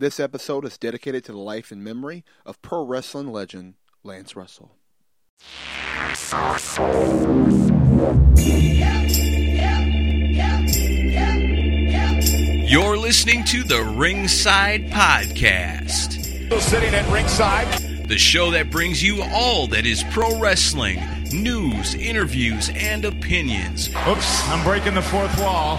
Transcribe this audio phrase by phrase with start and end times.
[0.00, 4.70] This episode is dedicated to the life and memory of pro wrestling legend Lance Russell.
[12.66, 18.08] You're listening to the Ringside Podcast, Sitting at ringside.
[18.08, 20.98] the show that brings you all that is pro wrestling
[21.30, 25.76] news, interviews, and opinions Oops, I'm breaking the fourth wall.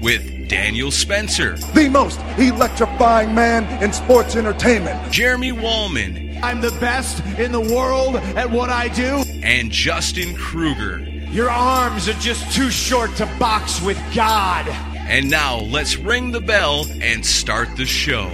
[0.00, 5.12] With Daniel Spencer, the most electrifying man in sports entertainment.
[5.12, 9.22] Jeremy Wallman, I'm the best in the world at what I do.
[9.42, 10.98] and Justin Kruger.
[11.30, 14.66] Your arms are just too short to box with God.
[14.96, 18.28] And now let's ring the bell and start the show.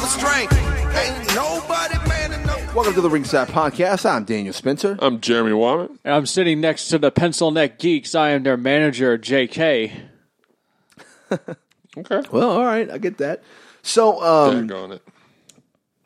[0.00, 0.96] With the promised strength.
[0.96, 2.74] Ain't nobody man enough.
[2.74, 4.08] Welcome to the Ringside Podcast.
[4.08, 4.96] I'm Daniel Spencer.
[5.00, 5.98] I'm Jeremy Wyman.
[6.04, 8.14] And I'm sitting next to the Pencil Neck Geeks.
[8.14, 9.92] I am their manager, JK.
[11.96, 12.20] Okay.
[12.30, 13.42] Well, all right, I get that.
[13.82, 15.02] So, um, Dag on it.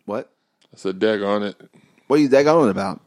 [0.06, 0.32] what?
[0.72, 1.60] I said dag on it.
[2.06, 3.00] What are you daggone about?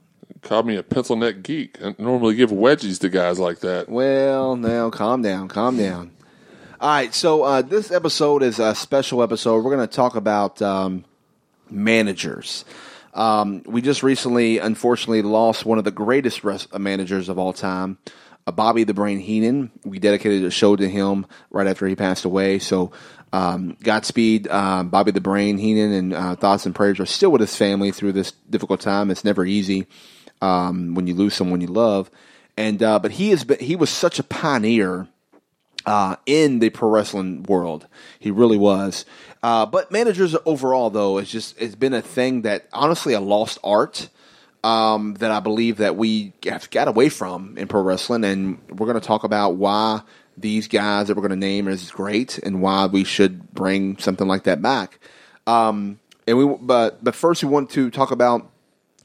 [0.43, 1.79] Called me a pencil neck geek.
[1.83, 3.89] I normally give wedgies to guys like that.
[3.89, 6.11] Well, now calm down, calm down.
[6.85, 9.63] All right, so uh, this episode is a special episode.
[9.63, 11.03] We're going to talk about um,
[11.67, 12.63] managers.
[13.15, 17.97] Um, we just recently, unfortunately, lost one of the greatest uh, managers of all time,
[18.45, 19.71] uh, Bobby the Brain Heenan.
[19.83, 22.59] We dedicated a show to him right after he passed away.
[22.59, 22.91] So,
[23.33, 27.41] um, Godspeed, uh, Bobby the Brain Heenan, and uh, thoughts and prayers are still with
[27.41, 29.09] his family through this difficult time.
[29.09, 29.87] It's never easy
[30.39, 32.11] um, when you lose someone you love.
[32.55, 35.07] And uh, but he has been he was such a pioneer
[35.85, 37.87] uh, in the pro wrestling world.
[38.19, 39.05] He really was.
[39.43, 43.59] Uh, but managers overall, though, it's just it's been a thing that honestly a lost
[43.63, 44.09] art
[44.63, 48.87] um, that I believe that we have got away from in pro wrestling, and we're
[48.87, 50.01] going to talk about why
[50.37, 54.27] these guys that we're going to name is great and why we should bring something
[54.27, 54.99] like that back.
[55.47, 58.49] Um, and we, but but first we want to talk about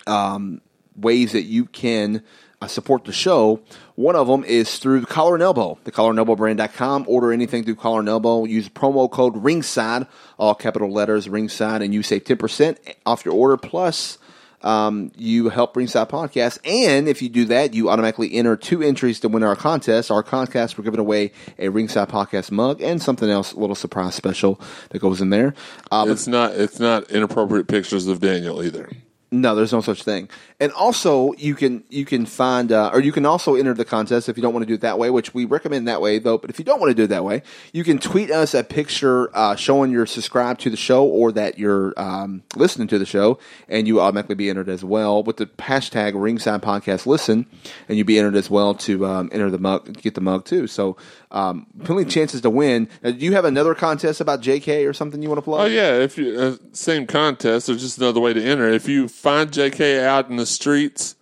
[0.07, 0.63] um,
[0.97, 2.23] ways that you can
[2.69, 3.61] support the show.
[3.95, 7.05] One of them is through the Collar and Elbow, the collarandelbowbrand.com.
[7.09, 8.45] Order anything through Collar and Elbow.
[8.45, 10.07] Use promo code RINGSIDE,
[10.39, 12.77] all capital letters, RINGSIDE, and you save 10%
[13.07, 13.57] off your order.
[13.57, 14.19] Plus,
[14.63, 16.59] um, you help Ringside Podcast.
[16.65, 20.11] And if you do that, you automatically enter two entries to win our contest.
[20.11, 24.15] Our contest, we're giving away a Ringside Podcast mug and something else, a little surprise
[24.15, 24.61] special
[24.91, 25.55] that goes in there.
[25.91, 26.55] Uh, but It's not.
[26.55, 28.91] It's not inappropriate pictures of Daniel either.
[29.33, 30.29] No, there's no such thing.
[30.59, 34.29] And also, you can you can find uh, or you can also enter the contest
[34.29, 36.37] if you don't want to do it that way, which we recommend that way though.
[36.37, 37.43] But if you don't want to do it that way,
[37.73, 41.59] you can tweet us a picture uh, showing you're subscribed to the show or that
[41.59, 43.39] you're um, listening to the show,
[43.69, 47.47] and you automatically be entered as well with the hashtag Ringside Podcast Listen,
[47.89, 50.67] and you'd be entered as well to um, enter the mug, get the mug too.
[50.67, 50.97] So,
[51.31, 52.89] um, plenty chances to win.
[53.03, 55.61] Now, do you have another contest about JK or something you want to plug?
[55.61, 55.95] Oh yeah.
[55.95, 58.69] If you uh, same contest, there's just another way to enter.
[58.69, 60.05] If you find J.K.
[60.05, 61.15] out in the streets,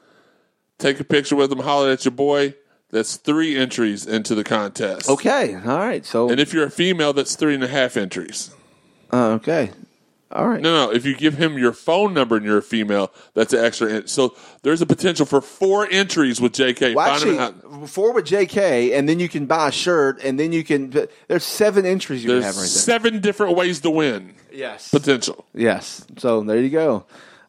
[0.78, 2.54] take a picture with him, holler at your boy.
[2.90, 5.10] That's three entries into the contest.
[5.10, 6.06] Okay, all right.
[6.06, 8.50] So, And if you're a female, that's three and a half entries.
[9.12, 9.72] uh, okay,
[10.32, 10.60] all right.
[10.62, 10.92] No, no.
[10.92, 13.92] If you give him your phone number and you're a female, that's an extra.
[13.92, 16.94] En- so there's a potential for four entries with J.K.
[16.94, 20.52] Well, actually, out- four with JK, and then you can buy a shirt, and then
[20.52, 20.94] you can.
[21.28, 22.68] There's seven entries you There's can have right there.
[22.68, 24.34] seven different ways to win.
[24.50, 24.90] Yes.
[24.90, 25.44] Potential.
[25.54, 26.06] Yes.
[26.16, 27.04] So there you go.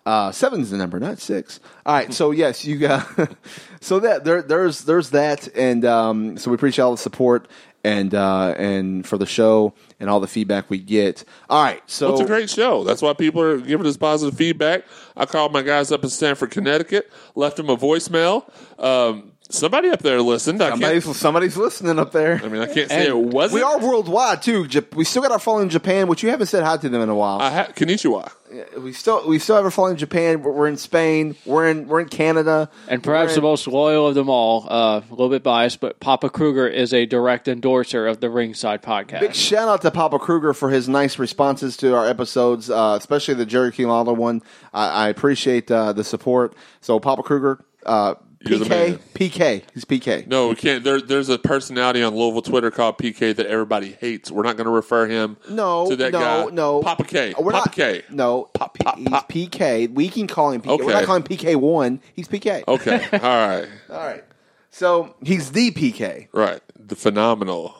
[0.05, 1.59] Uh, seven's the number, not six.
[1.85, 2.13] All right.
[2.13, 3.07] So yes, you got.
[3.81, 7.47] so that there, there's there's that, and um, so we appreciate all the support
[7.83, 11.23] and uh, and for the show and all the feedback we get.
[11.49, 11.81] All right.
[11.87, 12.83] So It's a great show.
[12.83, 14.85] That's why people are giving us positive feedback.
[15.15, 18.49] I called my guys up in Stamford, Connecticut, left them a voicemail.
[18.81, 20.61] Um, somebody up there listened.
[20.61, 22.41] I somebody's somebody's listening up there.
[22.43, 23.55] I mean, I can't say it wasn't.
[23.55, 24.67] we are worldwide too.
[24.95, 27.09] We still got our following in Japan, which you haven't said hi to them in
[27.09, 27.39] a while.
[27.39, 28.31] I ha- Konnichiwa.
[28.77, 30.41] We still we still have a following in Japan.
[30.41, 31.35] We're, in Spain.
[31.45, 32.69] We're in we're in Canada.
[32.87, 35.99] And perhaps We're the most loyal of them all, uh, a little bit biased, but
[35.99, 39.19] Papa Kruger is a direct endorser of the Ringside Podcast.
[39.21, 43.35] Big shout out to Papa Kruger for his nice responses to our episodes, uh, especially
[43.35, 44.41] the Jerry King Lawler one.
[44.73, 46.53] I, I appreciate uh, the support.
[46.81, 48.99] So Papa Kruger, uh, You're the PK.
[49.13, 50.25] PK, he's PK.
[50.27, 50.81] No, we can't.
[50.83, 54.31] There, there's a personality on Louisville Twitter called PK that everybody hates.
[54.31, 56.53] We're not going to refer him No, to that no, guy.
[56.55, 56.81] no.
[56.81, 57.33] Papa K.
[57.37, 58.03] We're Papa not, K.
[58.09, 59.29] No, Pop, P- pop, he's pop.
[59.29, 59.93] PK.
[59.93, 60.79] We can call him PK.
[60.85, 62.01] We're not calling PK one.
[62.13, 62.63] He's PK.
[62.65, 63.05] Okay.
[63.13, 63.67] All right.
[63.89, 64.23] All right.
[64.69, 66.27] So he's the PK.
[66.31, 66.61] Right.
[66.77, 67.75] The phenomenal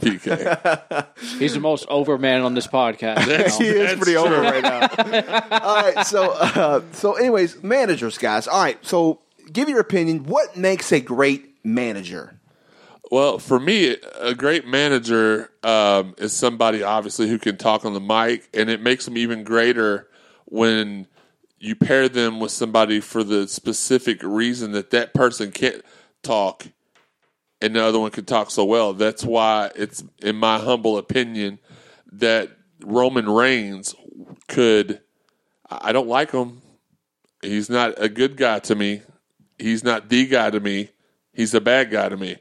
[0.00, 1.06] PK.
[1.38, 3.24] He's the most over man on this podcast.
[3.26, 4.80] That's- he is that's pretty over right now.
[5.62, 8.46] All right, so uh, so anyways, managers, guys.
[8.48, 9.20] All right, so
[9.52, 10.24] give your opinion.
[10.24, 12.40] What makes a great manager?
[13.10, 18.00] Well, for me, a great manager um, is somebody obviously who can talk on the
[18.00, 20.08] mic, and it makes them even greater
[20.46, 21.06] when
[21.58, 25.82] you pair them with somebody for the specific reason that that person can't
[26.22, 26.66] talk
[27.60, 28.92] and the other one can talk so well.
[28.92, 31.58] That's why it's, in my humble opinion,
[32.12, 32.50] that
[32.84, 33.94] Roman Reigns
[34.48, 35.00] could.
[35.70, 36.62] I I don't like him.
[37.42, 39.02] He's not a good guy to me.
[39.58, 40.90] He's not the guy to me.
[41.32, 42.36] He's a bad guy to me,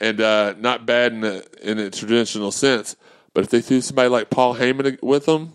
[0.00, 2.96] and uh, not bad in a, in a traditional sense.
[3.32, 5.52] But if they threw somebody like Paul Heyman with him,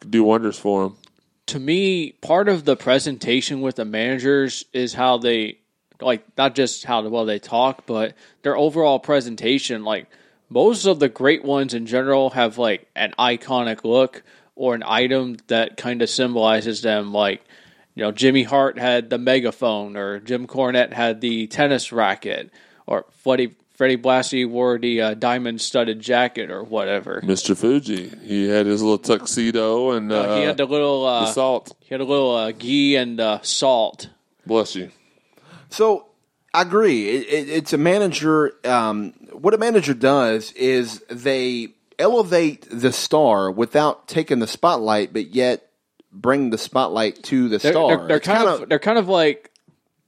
[0.00, 0.96] could do wonders for him.
[1.46, 5.58] to me, part of the presentation with the managers is how they
[6.00, 9.84] like not just how well they talk, but their overall presentation.
[9.84, 10.06] Like
[10.48, 14.22] most of the great ones in general have like an iconic look
[14.54, 17.12] or an item that kind of symbolizes them.
[17.12, 17.42] Like
[17.94, 22.50] you know, Jimmy Hart had the megaphone, or Jim Cornette had the tennis racket,
[22.86, 27.20] or Freddie Freddie Blassie wore the uh, diamond studded jacket or whatever.
[27.24, 27.56] Mr.
[27.56, 31.32] Fuji, he had his little tuxedo and uh, Uh, he had the little uh, the
[31.32, 31.76] salt.
[31.80, 34.10] he had a little uh, gi and uh, salt.
[34.46, 34.90] Bless you.
[35.70, 36.06] So
[36.52, 37.08] I agree.
[37.08, 38.52] It, it, it's a manager.
[38.64, 45.34] Um, what a manager does is they elevate the star without taking the spotlight, but
[45.34, 45.68] yet
[46.14, 47.96] bring the spotlight to the They're, star.
[47.98, 49.50] they're, they're kind kinda- of they're kind of like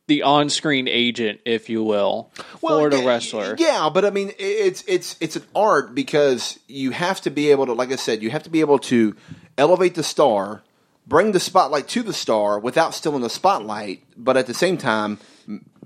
[0.08, 2.30] the on-screen agent, if you will,
[2.60, 3.56] for the wrestler.
[3.58, 7.66] Yeah, but I mean, it's it's it's an art because you have to be able
[7.66, 9.16] to, like I said, you have to be able to
[9.58, 10.62] elevate the star,
[11.08, 15.18] bring the spotlight to the star without stealing the spotlight, but at the same time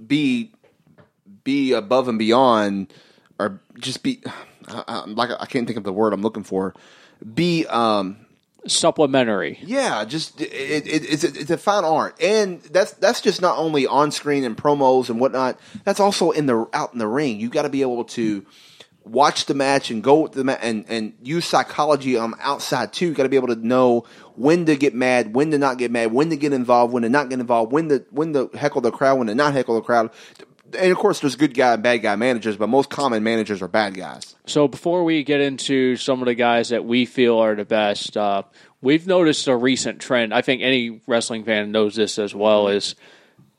[0.06, 0.52] be
[1.43, 2.93] be above and beyond,
[3.38, 4.23] or just be
[4.69, 6.75] I- I- like I can't think of the word I'm looking for.
[7.34, 8.26] Be um
[8.67, 9.59] Supplementary.
[9.62, 13.87] yeah, just it, it, it's it's a fine art, and that's that's just not only
[13.87, 15.59] on screen and promos and whatnot.
[15.85, 17.41] That's also in the out in the ring.
[17.41, 18.45] You got to be able to
[19.05, 23.07] watch the match and go with the match and and use psychology on outside too.
[23.07, 24.05] You got to be able to know
[24.37, 27.09] when to get mad, when to not get mad, when to get involved, when to
[27.09, 29.83] not get involved, when to when to heckle the crowd, when to not heckle the
[29.83, 30.11] crowd.
[30.78, 33.69] And of course, there's good guy and bad guy managers, but most common managers are
[33.69, 34.37] bad guys.
[34.46, 38.17] So before we get into some of the guys that we feel are the best,
[38.17, 38.43] uh,
[38.81, 40.32] we've noticed a recent trend.
[40.34, 42.69] I think any wrestling fan knows this as well.
[42.69, 42.94] Is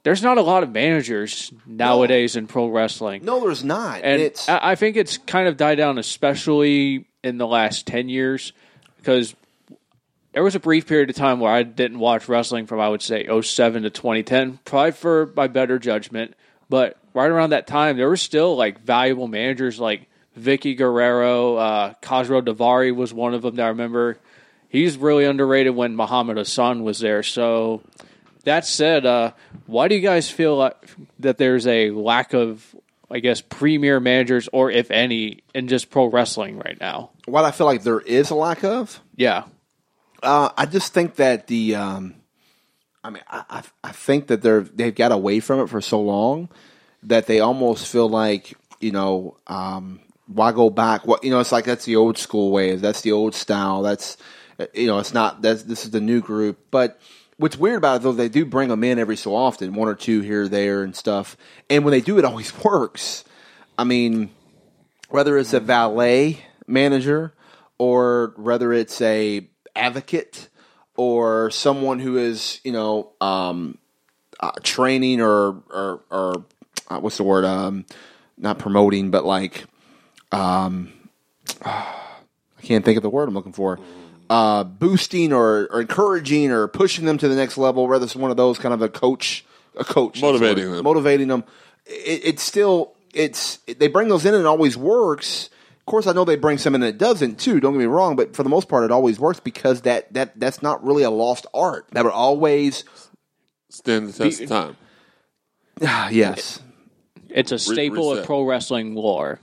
[0.03, 3.23] there's not a lot of managers nowadays in pro wrestling.
[3.23, 4.01] No, there's not.
[4.03, 8.09] and it's I I think it's kind of died down, especially in the last ten
[8.09, 8.53] years,
[8.97, 9.35] because
[10.33, 13.01] there was a brief period of time where I didn't watch wrestling from I would
[13.01, 16.35] say 07 to 2010, probably for my better judgment.
[16.71, 20.07] But right around that time, there were still like valuable managers like
[20.39, 24.18] Vickie Guerrero, uh, Khosrow Daivari was one of them that I remember.
[24.69, 27.23] He's really underrated when Muhammad Hassan was there.
[27.23, 27.81] So
[28.45, 29.33] that said, uh,
[29.65, 30.89] why do you guys feel like
[31.19, 32.65] that there's a lack of,
[33.12, 37.09] I guess, premier managers or if any in just pro wrestling right now?
[37.25, 39.01] what I feel like there is a lack of.
[39.17, 39.44] Yeah,
[40.24, 42.15] Uh, I just think that the, um,
[43.03, 46.01] I mean, I, I, I think that they're they've got away from it for so
[46.01, 46.50] long
[47.03, 51.06] that they almost feel like you know, um, why go back?
[51.06, 52.75] What you know, it's like that's the old school way.
[52.75, 53.81] That's the old style.
[53.81, 54.18] That's
[54.59, 55.41] uh, you know, it's not.
[55.41, 56.60] That's this is the new group.
[56.72, 57.00] But
[57.38, 59.96] what's weird about it though, they do bring them in every so often, one or
[59.96, 61.38] two here, there, and stuff.
[61.70, 63.24] And when they do, it always works.
[63.77, 64.31] I mean,
[65.10, 67.34] whether it's a valet manager
[67.77, 70.50] or whether it's a advocate
[71.01, 73.77] or someone who is you know um,
[74.39, 76.46] uh, training or or, or
[76.89, 77.43] uh, what's the word?
[77.43, 77.86] Um,
[78.38, 79.65] not promoting but like
[80.31, 80.93] um,
[81.65, 83.79] I can't think of the word I'm looking for.
[84.29, 88.31] Uh, boosting or, or encouraging or pushing them to the next level whether it's one
[88.31, 89.43] of those kind of a coach
[89.75, 90.22] a coach.
[90.22, 90.84] Motivating them.
[90.84, 91.43] motivating them.
[91.86, 95.50] It, it's still it's they bring those in and it always works
[95.91, 98.15] course i know they bring some in and it doesn't too don't get me wrong
[98.15, 101.10] but for the most part it always works because that that that's not really a
[101.10, 102.86] lost art that would always
[103.69, 104.77] Stand the test of time.
[105.83, 106.62] ah, yes
[107.29, 108.25] it's a staple of reset.
[108.25, 109.39] pro wrestling lore.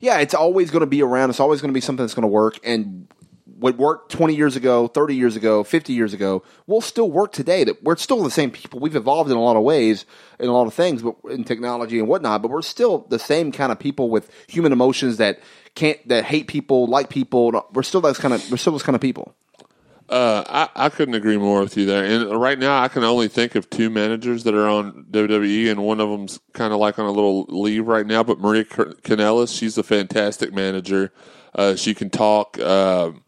[0.00, 2.22] yeah it's always going to be around it's always going to be something that's going
[2.22, 3.06] to work and
[3.46, 7.62] what worked 20 years ago 30 years ago 50 years ago will still work today
[7.64, 10.06] that we're still the same people we've evolved in a lot of ways
[10.38, 13.52] in a lot of things but in technology and whatnot but we're still the same
[13.52, 15.40] kind of people with human emotions that
[15.74, 18.96] can't that hate people like people we're still those kind of we're still those kind
[18.96, 19.34] of people
[20.06, 22.04] Uh, I, I couldn't agree more with you there.
[22.04, 25.82] And right now, I can only think of two managers that are on WWE, and
[25.82, 28.22] one of them's kind of like on a little leave right now.
[28.22, 31.10] But Maria Kanellis, she's a fantastic manager.
[31.54, 32.58] Uh, she can talk.
[32.60, 33.23] Um,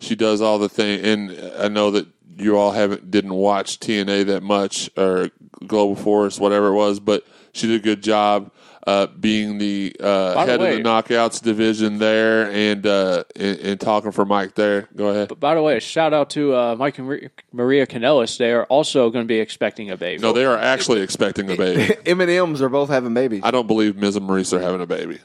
[0.00, 2.06] she does all the thing, and I know that
[2.38, 5.30] you all haven't didn't watch TNA that much or
[5.66, 8.50] Global Force, whatever it was, but she did a good job
[8.86, 13.24] uh, being the uh, By the head way- of the knockouts division there, and, uh,
[13.34, 14.88] and and talking for Mike there.
[14.94, 15.40] Go ahead.
[15.40, 18.36] By the way, shout out to uh, Mike and Maria- Maria Kanellis.
[18.38, 20.20] They are also going to be expecting a baby.
[20.22, 21.96] No, they are actually expecting a baby.
[22.06, 23.40] M and M's are both having babies.
[23.44, 25.18] I don't believe Miz and Maryse are having a baby.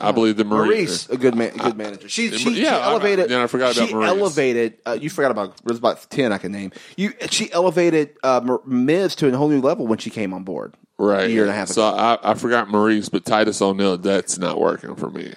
[0.00, 1.08] I believe the Maryse.
[1.08, 2.08] Maryse, a good man, a good manager.
[2.08, 3.30] She, she, she Yeah, I- elevated.
[3.30, 4.06] yeah, I forgot about she Maryse.
[4.08, 4.78] elevated.
[4.86, 5.56] Uh, you forgot about.
[5.64, 6.72] There's about ten I can name.
[6.96, 7.12] You.
[7.30, 10.74] She elevated uh, Miz to a whole new level when she came on board.
[10.98, 11.96] right a year and a half So ago.
[11.96, 13.98] I, I forgot Maryse, but Titus O'Neil.
[13.98, 15.34] That's not working for me.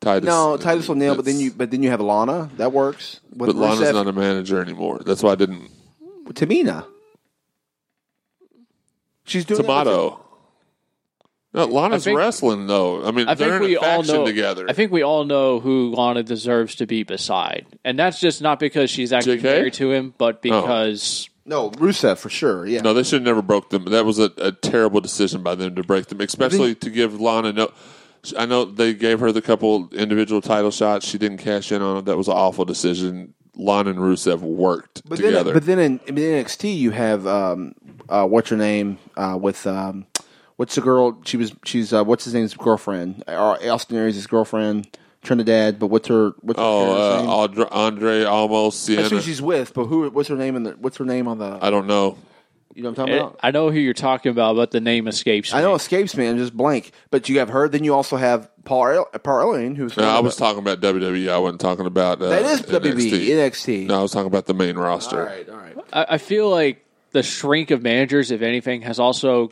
[0.00, 0.26] Titus.
[0.26, 2.50] No, Titus O'Neil, but then you, but then you have Lana.
[2.56, 3.20] That works.
[3.36, 5.00] With But Lana's Rusev- not a manager anymore.
[5.06, 5.70] That's why I didn't.
[6.30, 6.86] Tamina.
[9.24, 10.20] She's doing Tomato.
[11.54, 13.04] No, Lana's think- wrestling though.
[13.04, 14.24] I mean, I they're think in we a all faction know.
[14.26, 14.66] together.
[14.68, 18.58] I think we all know who Lana deserves to be beside, and that's just not
[18.58, 19.42] because she's actually JK?
[19.42, 22.66] married to him, but because No, Rusev for sure.
[22.66, 22.80] Yeah.
[22.80, 23.84] No, they should have never broke them.
[23.86, 27.52] That was a, a terrible decision by them to break them, especially to give Lana
[27.52, 27.72] no.
[28.38, 31.06] I know they gave her the couple individual title shots.
[31.06, 32.04] She didn't cash in on it.
[32.04, 33.34] That was an awful decision.
[33.56, 35.44] Lana and Rusev worked But together.
[35.44, 37.74] then, but then in, in NXT you have um,
[38.08, 40.06] uh, what's her name uh, with um,
[40.62, 41.20] what's the girl?
[41.24, 43.24] She was she's uh, what's his name's girlfriend?
[43.26, 45.80] Uh, Austin Aries' girlfriend, Trinidad.
[45.80, 47.30] But what's her what's her oh, character's uh, name?
[47.30, 49.74] Andre, Andrade Almas That's who she's with.
[49.74, 50.08] But who?
[50.10, 50.54] What's her name?
[50.54, 51.58] In the what's her name on the?
[51.60, 52.16] I don't know.
[52.74, 53.40] You know what I'm talking it, about?
[53.42, 55.58] I know who you're talking about, but the name escapes me.
[55.58, 56.28] I know escapes me.
[56.28, 56.92] I'm just blank.
[57.10, 57.68] But you have her.
[57.68, 61.28] Then you also have Paul Paul Ellering, who's No, I was talking about WWE.
[61.28, 63.26] I wasn't talking about uh, that is NXT.
[63.26, 63.86] NXT.
[63.88, 65.18] No, I was talking about the main roster.
[65.18, 65.76] All right, all right.
[65.92, 69.50] I, I feel like the shrink of managers, if anything, has also,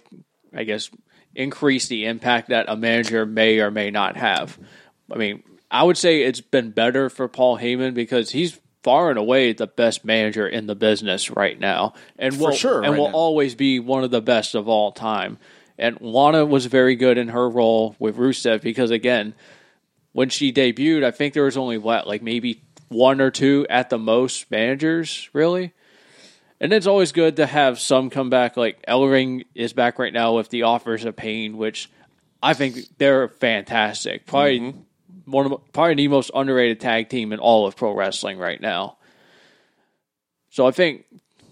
[0.55, 0.91] I guess,
[1.35, 4.59] increase the impact that a manager may or may not have.
[5.11, 9.19] I mean, I would say it's been better for Paul Heyman because he's far and
[9.19, 12.99] away the best manager in the business right now, and For will sure, and right
[12.99, 13.15] will now.
[13.15, 15.39] always be one of the best of all time.
[15.79, 19.35] And Lana was very good in her role with Rusev because again,
[20.13, 23.89] when she debuted, I think there was only what like maybe one or two at
[23.91, 25.73] the most managers really.
[26.61, 28.57] And it's always good to have some come back.
[28.57, 31.91] Like Ellering is back right now with the Authors of Pain, which
[32.43, 34.27] I think they're fantastic.
[34.27, 35.31] Probably mm-hmm.
[35.31, 38.99] one of probably the most underrated tag team in all of pro wrestling right now.
[40.51, 41.07] So I think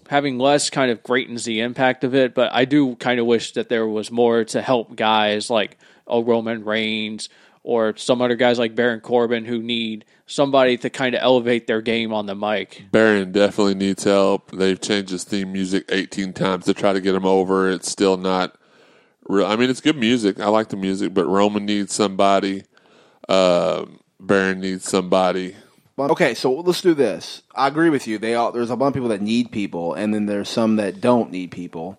[0.09, 3.53] having less kind of greatens the impact of it, but I do kind of wish
[3.53, 7.29] that there was more to help guys like a Roman Reigns
[7.63, 11.81] or some other guys like Baron Corbin who need somebody to kind of elevate their
[11.81, 12.85] game on the mic.
[12.91, 14.51] Baron definitely needs help.
[14.51, 17.69] They've changed his theme music 18 times to try to get him over.
[17.69, 18.55] It's still not
[19.27, 19.45] real.
[19.45, 20.39] I mean, it's good music.
[20.39, 22.63] I like the music, but Roman needs somebody.
[23.27, 25.55] Um Baron needs somebody.
[25.97, 27.41] Okay, so let's do this.
[27.53, 28.17] I agree with you.
[28.17, 31.01] They all there's a bunch of people that need people, and then there's some that
[31.01, 31.97] don't need people.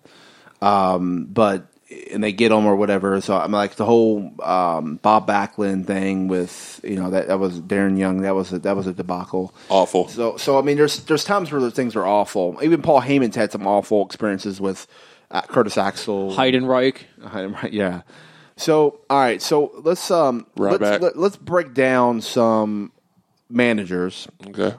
[0.61, 1.67] Um, but
[2.11, 3.19] and they get them or whatever.
[3.21, 7.59] So I'm like the whole um, Bob Backlund thing with you know that that was
[7.61, 8.21] Darren Young.
[8.21, 9.53] That was a, that was a debacle.
[9.69, 10.07] Awful.
[10.07, 12.57] So so I mean, there's there's times where those things are awful.
[12.61, 14.87] Even Paul Heyman's had some awful experiences with
[15.31, 16.31] uh, Curtis Axel.
[16.33, 16.97] Heidenreich.
[17.19, 18.01] Right, yeah.
[18.57, 19.41] So, all right.
[19.41, 21.01] So let's um Right let's back.
[21.01, 22.91] let, let's break down some
[23.49, 24.27] managers.
[24.47, 24.75] Okay.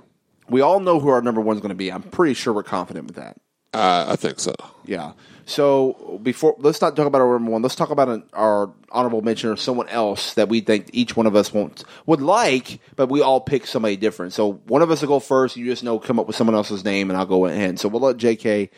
[0.48, 1.90] We all know who our number one's going to be.
[1.90, 3.40] I'm pretty sure we're confident with that.
[3.72, 4.54] Uh, I think so.
[4.84, 5.12] Yeah.
[5.46, 7.62] So before let's not talk about our number one.
[7.62, 11.26] Let's talk about an, our honorable mention or someone else that we think each one
[11.26, 14.32] of us won't would like, but we all pick somebody different.
[14.32, 15.56] So one of us will go first.
[15.56, 17.78] You just know come up with someone else's name, and I'll go ahead.
[17.78, 18.70] So we'll let J.K.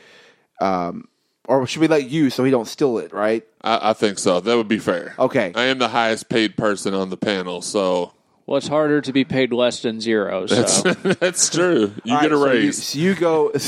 [0.61, 1.09] Um,
[1.47, 3.12] or should we let you so he don't steal it?
[3.12, 3.47] Right.
[3.62, 4.40] I, I think so.
[4.40, 5.14] That would be fair.
[5.18, 5.52] Okay.
[5.54, 8.12] I am the highest paid person on the panel, so
[8.47, 10.47] Well, it's harder to be paid less than zero.
[10.47, 11.93] So that's true.
[12.05, 12.83] You All get a right, so you- raise.
[12.85, 13.53] So you, go.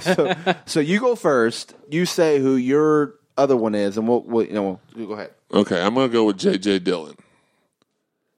[0.00, 0.34] So,
[0.64, 1.74] so you go first.
[1.90, 5.30] You say who your other one is, and we'll, we'll you know we'll, go ahead.
[5.52, 6.78] okay, I'm going to go with J.J.
[6.80, 7.14] Dillon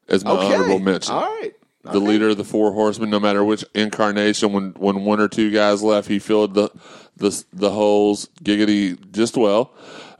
[0.09, 0.55] as my Okay.
[0.55, 1.15] honorable mention.
[1.15, 1.53] All right.
[1.85, 3.11] the leader of the four horsemen.
[3.11, 6.71] No matter which incarnation, when when one or two guys left, he filled the
[7.17, 9.73] the the holes giggity just well.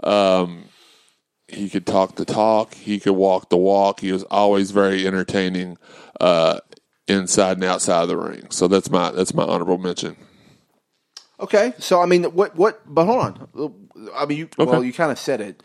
[0.05, 0.65] Um,
[1.55, 2.75] he could talk the talk.
[2.75, 4.01] He could walk the walk.
[4.01, 5.79] He was always very entertaining
[6.21, 6.61] uh,
[7.09, 8.51] inside and outside of the ring.
[8.51, 10.17] So that's my that's my honorable mention.
[11.41, 11.75] Okay.
[11.79, 12.81] So I mean, what what?
[12.87, 13.75] But hold on.
[14.15, 15.63] I mean, you well, you kind of said it.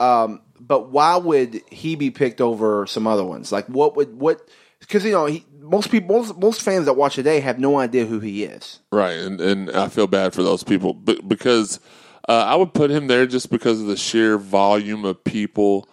[0.00, 3.52] Um, but why would he be picked over some other ones?
[3.52, 4.48] Like, what would what?
[4.82, 8.04] because you know he, most people, most, most fans that watch today have no idea
[8.04, 8.80] who he is.
[8.90, 11.80] Right, and and I feel bad for those people but because
[12.28, 15.88] uh, I would put him there just because of the sheer volume of people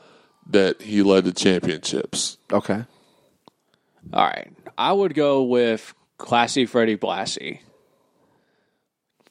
[0.47, 2.37] that he led to championships.
[2.51, 2.83] Okay.
[4.13, 4.51] All right.
[4.77, 7.59] I would go with Classy Freddie Blassie.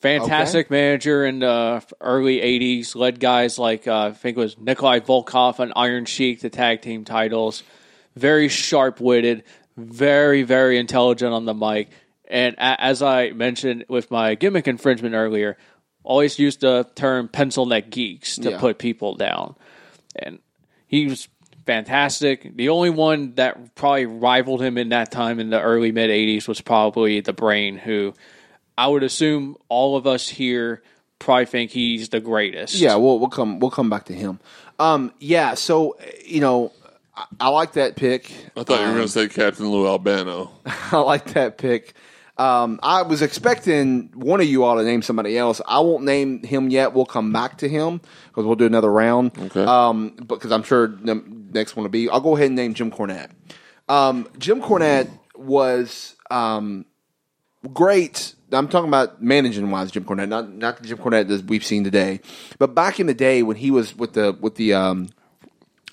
[0.01, 2.95] Fantastic manager in the early 80s.
[2.95, 6.83] Led guys like, uh, I think it was Nikolai Volkoff and Iron Sheik to tag
[6.83, 7.65] team titles.
[8.15, 9.43] Very sharp witted,
[9.77, 11.89] very, very intelligent on the mic.
[12.29, 15.57] And a- as I mentioned with my gimmick infringement earlier,
[16.09, 18.59] always used the term pencil neck geeks to Yeah.
[18.59, 19.55] put people down.
[20.17, 20.39] And
[20.87, 21.29] he was
[21.67, 22.57] fantastic.
[22.57, 26.49] The only one that probably rivaled him in that time in the early mid 80s
[26.49, 28.15] was probably the Brain, who
[28.79, 30.83] I would assume all of us here
[31.19, 32.75] probably think he's the greatest.
[32.77, 34.41] Yeah, we'll we'll come we'll come back to him.
[34.79, 36.73] Um, yeah, so you know,
[37.15, 38.31] I, I like that pick.
[38.57, 40.53] I thought you were going to say Captain Lou Albano.
[40.93, 41.93] I like that pick.
[42.39, 45.61] Um, I was expecting one of you all to name somebody else.
[45.67, 46.93] I won't name him yet.
[46.95, 49.37] We'll come back to him because we'll do another round.
[49.37, 49.65] Okay.
[49.65, 51.17] Um, because I'm sure the
[51.53, 52.09] next one will be.
[52.09, 53.31] I'll go ahead and name Jim Cornette.
[53.89, 56.85] Um, Jim Cornette was um,
[57.73, 58.35] great.
[58.53, 61.83] I'm talking about managing wise, Jim Cornette, not not the Jim Cornette that we've seen
[61.83, 62.21] today,
[62.59, 65.09] but back in the day when he was with the with the um,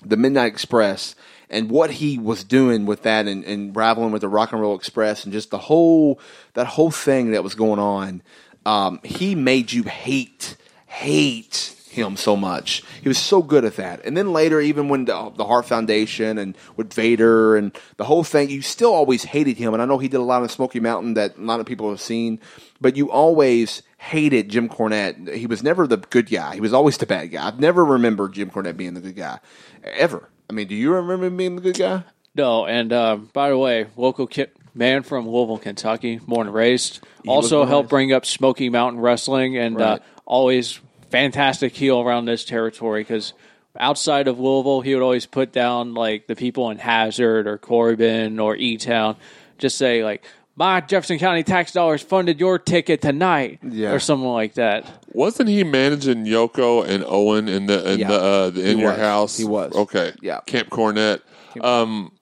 [0.04, 1.16] the Midnight Express
[1.48, 5.24] and what he was doing with that and, and with the Rock and Roll Express
[5.24, 6.20] and just the whole
[6.54, 8.22] that whole thing that was going on,
[8.64, 12.82] um, he made you hate hate him so much.
[13.02, 14.04] He was so good at that.
[14.04, 18.22] And then later, even when the, the Heart Foundation and with Vader and the whole
[18.22, 19.72] thing, you still always hated him.
[19.72, 21.88] And I know he did a lot of Smoky Mountain that a lot of people
[21.90, 22.38] have seen,
[22.80, 25.34] but you always hated Jim Cornette.
[25.34, 26.54] He was never the good guy.
[26.54, 27.46] He was always the bad guy.
[27.46, 29.40] I've never remembered Jim Cornette being the good guy
[29.82, 30.28] ever.
[30.48, 32.04] I mean, do you remember him being the good guy?
[32.34, 37.00] No, and uh, by the way, local ki- man from Louisville, Kentucky, born and raised.
[37.24, 40.78] was also helped bring up Smoky Mountain Wrestling and uh, always
[41.10, 43.32] fantastic heel around this territory because
[43.78, 48.38] outside of Louisville, he would always put down like the people in Hazard or Corbin
[48.38, 49.16] or E Town,
[49.58, 50.24] just say like,
[50.56, 53.92] "My Jefferson County tax dollars funded your ticket tonight," Yeah.
[53.92, 54.84] or something like that.
[55.12, 58.08] Wasn't he managing Yoko and Owen in the in Yeah.
[58.08, 59.00] the, uh, the in He your was.
[59.00, 59.36] house?
[59.38, 59.72] He was.
[59.74, 60.12] okay.
[60.22, 60.40] Yeah.
[60.46, 61.20] Camp Cornette.
[61.60, 62.12] Um,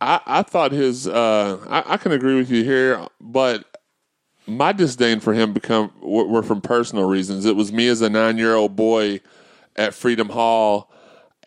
[0.00, 3.64] I I thought his uh, I, I can agree with you here, but
[4.46, 7.44] my disdain for him become were were from personal reasons.
[7.44, 9.20] It was me as a nine year old boy
[9.76, 10.90] at Freedom Hall.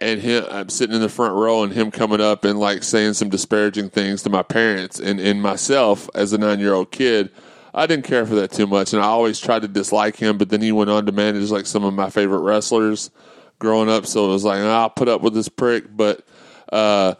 [0.02, 3.14] And him, I'm sitting in the front row, and him coming up and like saying
[3.14, 7.30] some disparaging things to my parents and, and myself as a nine year old kid.
[7.74, 10.38] I didn't care for that too much, and I always tried to dislike him.
[10.38, 13.12] But then he went on to manage like some of my favorite wrestlers
[13.60, 15.86] growing up, so it was like "Ah, I'll put up with this prick.
[15.96, 16.26] But
[16.72, 17.16] uh,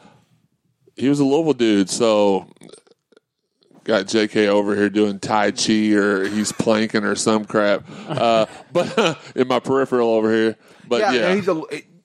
[0.96, 2.48] he was a Louisville dude, so
[3.84, 7.86] got JK over here doing Tai Chi or he's planking or some crap.
[8.08, 11.64] Uh, but in my peripheral over here, but yeah, yeah, he's a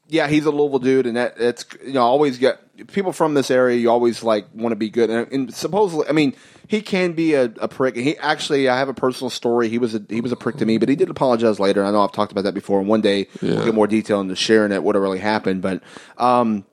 [0.09, 3.51] yeah, he's a Louisville dude, and that that's you know always get people from this
[3.51, 3.77] area.
[3.77, 6.35] You always like want to be good, and, and supposedly, I mean,
[6.69, 7.97] he can be a, a prick.
[7.97, 9.69] He actually, I have a personal story.
[9.69, 11.85] He was a he was a prick to me, but he did apologize later.
[11.85, 14.37] I know I've talked about that before, and one day we'll get more detail into
[14.37, 15.63] sharing it, what really happened.
[15.63, 15.83] But
[16.19, 16.65] um,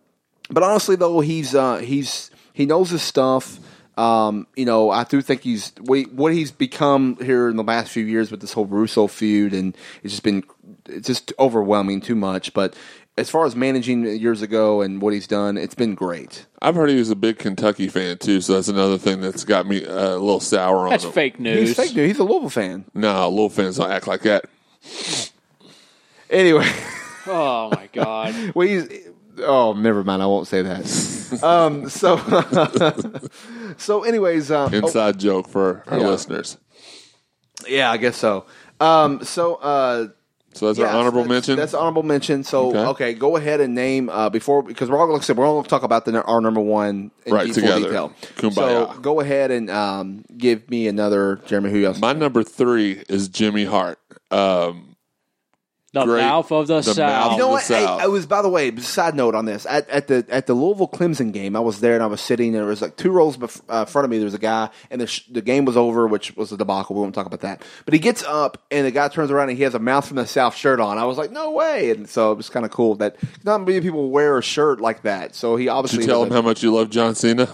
[0.49, 3.59] but honestly, though, he's uh, he's he knows his stuff.
[3.95, 7.91] Um, you know, I do think he's what, what he's become here in the last
[7.91, 10.43] few years with this whole Russo feud, and it's just been
[10.87, 12.53] it's just overwhelming too much.
[12.53, 12.75] But
[13.17, 16.47] as far as managing years ago and what he's done, it's been great.
[16.61, 19.67] I've heard he was a big Kentucky fan too, so that's another thing that's got
[19.67, 21.11] me uh, a little sour on That's him.
[21.11, 21.69] fake news.
[21.69, 22.07] He's fake news.
[22.11, 22.85] He's a Louisville fan.
[22.93, 24.45] No, Louisville fans don't act like that.
[26.29, 26.69] Anyway,
[27.27, 28.51] Oh my god.
[28.55, 28.87] well, he's
[29.39, 30.21] oh, never mind.
[30.21, 31.39] I won't say that.
[31.43, 32.17] um, so
[33.77, 36.07] so, anyways, um, oh, Inside joke for our Yeah.
[36.07, 36.57] listeners.
[37.67, 38.45] yeah, I guess so.
[38.79, 39.55] Um, so.
[39.55, 40.07] Uh,
[40.53, 41.55] So that's Yeah, our honorable that's, mention.
[41.55, 42.43] That's honorable mention.
[42.43, 42.85] So Okay.
[42.85, 45.53] okay, go ahead and name uh, before because we're all like I said, we're all
[45.55, 47.85] going to talk about the, our number one in Right, together.
[47.87, 48.13] detail.
[48.35, 48.53] Kumbaya.
[48.93, 51.71] So go ahead and um, give me another Jeremy.
[51.71, 51.99] Who else?
[51.99, 53.99] My number three is Jimmy Hart.
[54.31, 54.92] Um,
[55.93, 56.21] The Great.
[56.21, 56.97] mouth of the, The South.
[56.97, 57.31] mouth.
[57.33, 57.63] you know what?
[57.67, 58.75] Hey, I was by the way.
[58.77, 61.55] Side note on this at, at the at the Louisville Clemson game.
[61.55, 62.47] I was there and I was sitting.
[62.47, 64.17] and There was like two rows bef- uh, front of me.
[64.17, 66.95] There was a guy, and the, sh- the game was over, which was a debacle.
[66.95, 67.61] We won't talk about that.
[67.85, 70.17] But he gets up, and the guy turns around, and he has a mouth from
[70.17, 70.97] the South shirt on.
[70.97, 71.91] I was like, no way!
[71.91, 75.03] And so it was kind of cool that not many people wear a shirt like
[75.03, 75.35] that.
[75.35, 77.47] So he did obviously you tell him a- how much you love John Cena?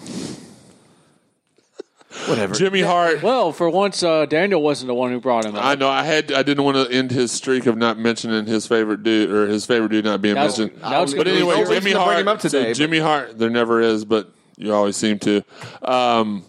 [2.27, 2.53] Whatever.
[2.55, 3.21] Jimmy Hart.
[3.23, 5.63] Well, for once, uh, Daniel wasn't the one who brought him up.
[5.63, 5.87] I know.
[5.89, 6.31] I had.
[6.31, 9.65] I didn't want to end his streak of not mentioning his favorite dude or his
[9.65, 10.81] favorite dude not being That was- mentioned.
[10.81, 12.19] that was but gonna anyway, no reason Jimmy to bring Hart.
[12.19, 13.37] him up today, so but- Jimmy Hart.
[13.39, 15.41] There never is, but You always seem to.
[15.81, 16.43] Um,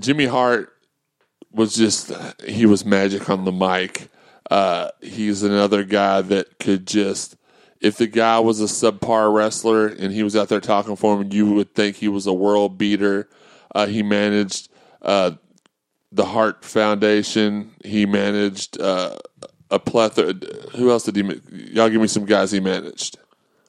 [0.00, 0.72] Jimmy Hart
[1.52, 2.12] was just
[2.44, 4.08] he was magic on the mic.
[4.50, 7.36] Uh, he's another guy that could just
[7.80, 11.32] if the guy was a subpar wrestler and he was out there talking for him,
[11.32, 13.28] you would think he was a world beater.
[13.76, 14.70] Uh, he managed
[15.02, 15.32] uh,
[16.10, 17.72] the Hart Foundation.
[17.84, 19.18] He managed uh,
[19.70, 20.32] a plethora.
[20.76, 21.74] Who else did he?
[21.74, 23.18] Y'all give me some guys he managed.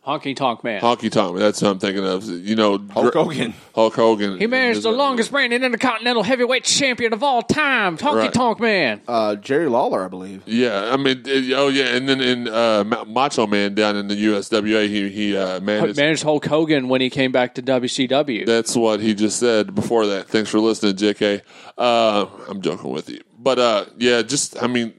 [0.07, 0.79] Honky Tonk Man.
[0.81, 1.37] Honky Tonk.
[1.37, 2.23] That's what I'm thinking of.
[2.23, 3.53] You know, Hulk Dr- Hogan.
[3.75, 4.39] Hulk Hogan.
[4.39, 8.33] he managed the Is- longest reigning intercontinental heavyweight champion of all time, Honky Right.
[8.33, 9.01] Tonk Man.
[9.07, 10.43] Uh, Jerry Lawler, I believe.
[10.45, 14.15] Yeah, I mean, it- oh yeah, and then in uh, Macho Man down in the
[14.15, 15.97] USWA, he he uh, managed.
[15.97, 18.45] managed Hulk Hogan when he came back to WCW.
[18.45, 20.27] That's what he just said before that.
[20.29, 21.41] Thanks for listening, JK.
[21.77, 24.93] Uh, I'm joking with you, but uh, yeah, just I mean,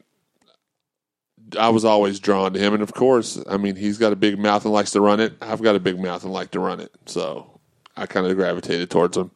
[1.59, 4.39] I was always drawn to him, and of course, I mean, he's got a big
[4.39, 5.35] mouth and likes to run it.
[5.41, 7.61] I've got a big mouth and like to run it, so
[7.97, 9.31] I kind of gravitated towards him.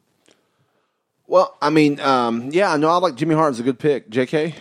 [1.27, 4.09] Well, I mean, um, yeah, no, I like Jimmy Hart is a good pick.
[4.09, 4.55] J.K.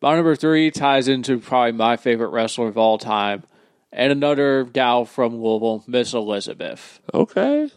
[0.00, 3.44] My number three ties into probably my favorite wrestler of all time,
[3.92, 7.00] and another gal from Louisville, Miss Elizabeth.
[7.12, 7.70] Okay,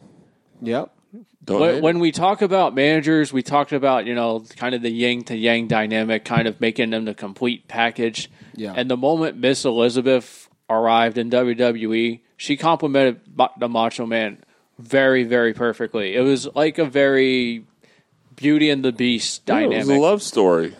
[0.62, 0.92] Yep.
[1.48, 5.24] When, when we talk about managers, we talked about you know kind of the yin
[5.26, 8.30] to yang dynamic, kind of making them the complete package.
[8.56, 8.74] Yeah.
[8.76, 13.22] And the moment Miss Elizabeth arrived in WWE, she complimented
[13.58, 14.44] the Macho Man
[14.78, 16.16] very, very perfectly.
[16.16, 17.66] It was like a very
[18.36, 20.76] Beauty and the Beast Yeah, dynamic, it was a love story.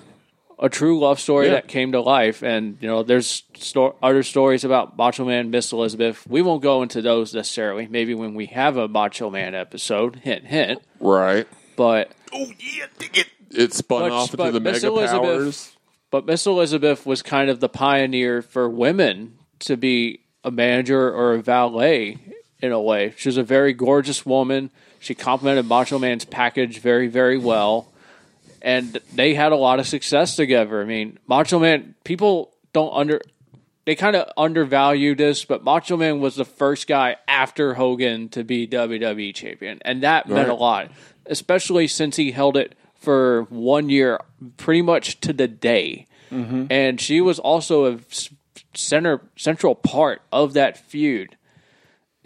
[0.60, 1.54] A true love story Yeah.
[1.54, 2.42] that came to life.
[2.44, 6.26] And you know, there's sto- other stories about Macho Man, Miss Elizabeth.
[6.28, 7.88] We won't go into those necessarily.
[7.88, 10.82] Maybe when we have a Macho Man episode, hint, hint.
[11.00, 11.48] Right.
[11.76, 12.86] But oh yeah,
[13.52, 15.72] It spun But- off into the Miss mega Elizabeth- powers.
[16.10, 21.34] But Miss Elizabeth was kind of the pioneer for women to be a manager or
[21.34, 22.18] a valet
[22.62, 23.14] in a way.
[23.18, 24.70] She was a very gorgeous woman.
[25.00, 27.90] She complimented Macho Man's package very, very well.
[28.62, 30.82] And they had a lot of success together.
[30.82, 33.22] I mean, Macho Man, people don't under.
[33.86, 38.44] They kind of undervalue this, but Macho Man was the first guy after Hogan to
[38.44, 39.80] be WWE champion.
[39.84, 40.92] And that meant a lot,
[41.26, 44.20] especially since he held it for one year,
[44.58, 46.06] pretty much to the day.
[46.70, 48.00] And she was also a
[48.74, 51.38] center central part of that feud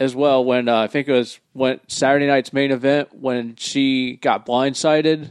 [0.00, 0.44] as well.
[0.44, 5.30] When uh, I think it was when Saturday night's main event when she got blindsided,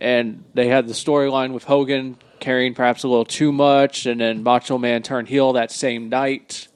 [0.00, 4.42] and they had the storyline with Hogan carrying perhaps a little too much, and then
[4.42, 6.68] Macho Man turned heel that same night,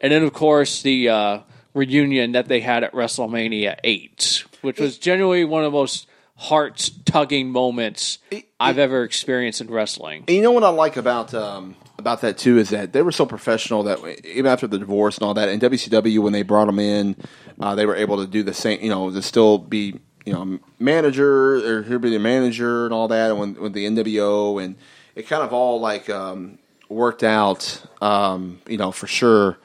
[0.00, 1.38] and then of course the uh,
[1.74, 6.90] reunion that they had at WrestleMania eight, which was genuinely one of the most heart
[7.04, 8.18] tugging moments
[8.60, 10.24] I've ever experienced in wrestling.
[10.28, 13.12] And you know what I like about um, about that too is that they were
[13.12, 16.66] so professional that even after the divorce and all that, in WCW when they brought
[16.66, 17.16] them in,
[17.60, 18.80] uh, they were able to do the same.
[18.80, 23.08] You know, to still be you know manager or here be the manager and all
[23.08, 24.76] that, and when with the NWO and
[25.14, 26.58] it kind of all like um,
[26.88, 27.82] worked out.
[28.02, 29.56] Um, you know, for sure.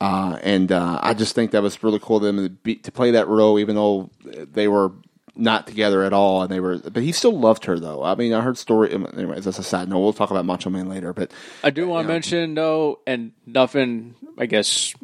[0.00, 2.92] Uh, and uh, I just think that was really cool of them to, be, to
[2.92, 4.92] play that role, even though they were
[5.36, 6.42] not together at all.
[6.42, 8.02] And they were, but he still loved her, though.
[8.02, 8.92] I mean, I heard story.
[8.92, 10.00] Anyways, that's a side note.
[10.00, 11.12] We'll talk about Macho Man later.
[11.12, 14.94] But I do want to mention though, and nothing, I guess,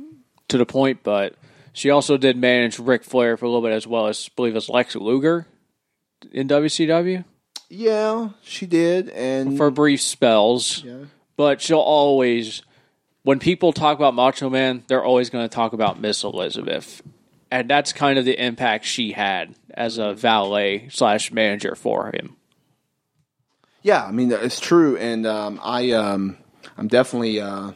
[0.48, 1.34] to the point, but
[1.76, 4.56] she also did manage Ric Flair for a little bit as well as I believe
[4.56, 5.46] as Lex Luger
[6.32, 7.24] in WCW
[7.68, 9.08] yeah, she did.
[9.08, 10.82] And for brief spells.
[10.84, 11.04] Yeah.
[11.36, 12.62] But she'll always,
[13.22, 17.02] when people talk about Macho Man, they're always going to talk about Miss Elizabeth,
[17.50, 22.36] and that's kind of the impact she had as a valet slash manager for him.
[23.82, 26.38] Yeah, I mean it's true, and um, I um,
[26.78, 27.40] I'm definitely.
[27.40, 27.72] Uh,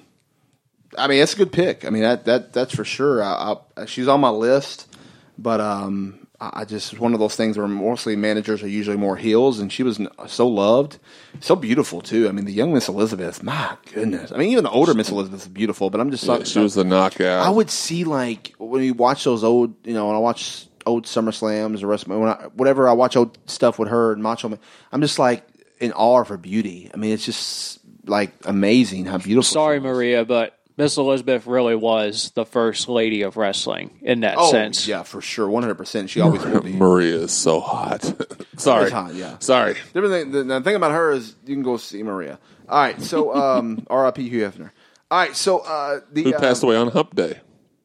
[0.96, 1.84] I mean, it's a good pick.
[1.84, 3.22] I mean that that that's for sure.
[3.22, 4.94] I, I, she's on my list,
[5.38, 8.96] but um, I I just it's one of those things where mostly managers are usually
[8.96, 10.98] more heels, and she was so loved,
[11.40, 12.28] so beautiful too.
[12.28, 14.32] I mean, the young Miss Elizabeth, my goodness.
[14.32, 16.74] I mean, even the older Miss Elizabeth is beautiful, but I'm just Yeah, she was
[16.74, 17.46] the knockout.
[17.46, 21.04] I would see like when you watch those old, you know, when I watch old
[21.04, 24.48] SummerSlams or the rest when I, whatever I watch old stuff with her and Macho
[24.48, 24.58] Man,
[24.92, 25.46] I'm just like
[25.78, 26.90] in awe of her beauty.
[26.92, 29.42] I mean, it's just like amazing how beautiful.
[29.44, 29.92] Sorry, she was.
[29.94, 34.88] Maria, but Miss Elizabeth really was the first lady of wrestling in that Oh sense.
[34.88, 35.74] yeah, for sure, 100.
[35.74, 36.72] percent She always will be.
[36.72, 38.02] Maria is so hot.
[38.56, 38.78] Sorry.
[38.78, 39.36] Always hot, yeah.
[39.40, 39.74] Sorry.
[39.92, 42.38] Different thing, the, the thing about her is you can go see Maria.
[42.66, 44.26] All right, so um, R.I.P.
[44.30, 44.70] Hugh Hefner.
[45.10, 47.40] All right, so uh, the Who uh, passed away on Hump Day?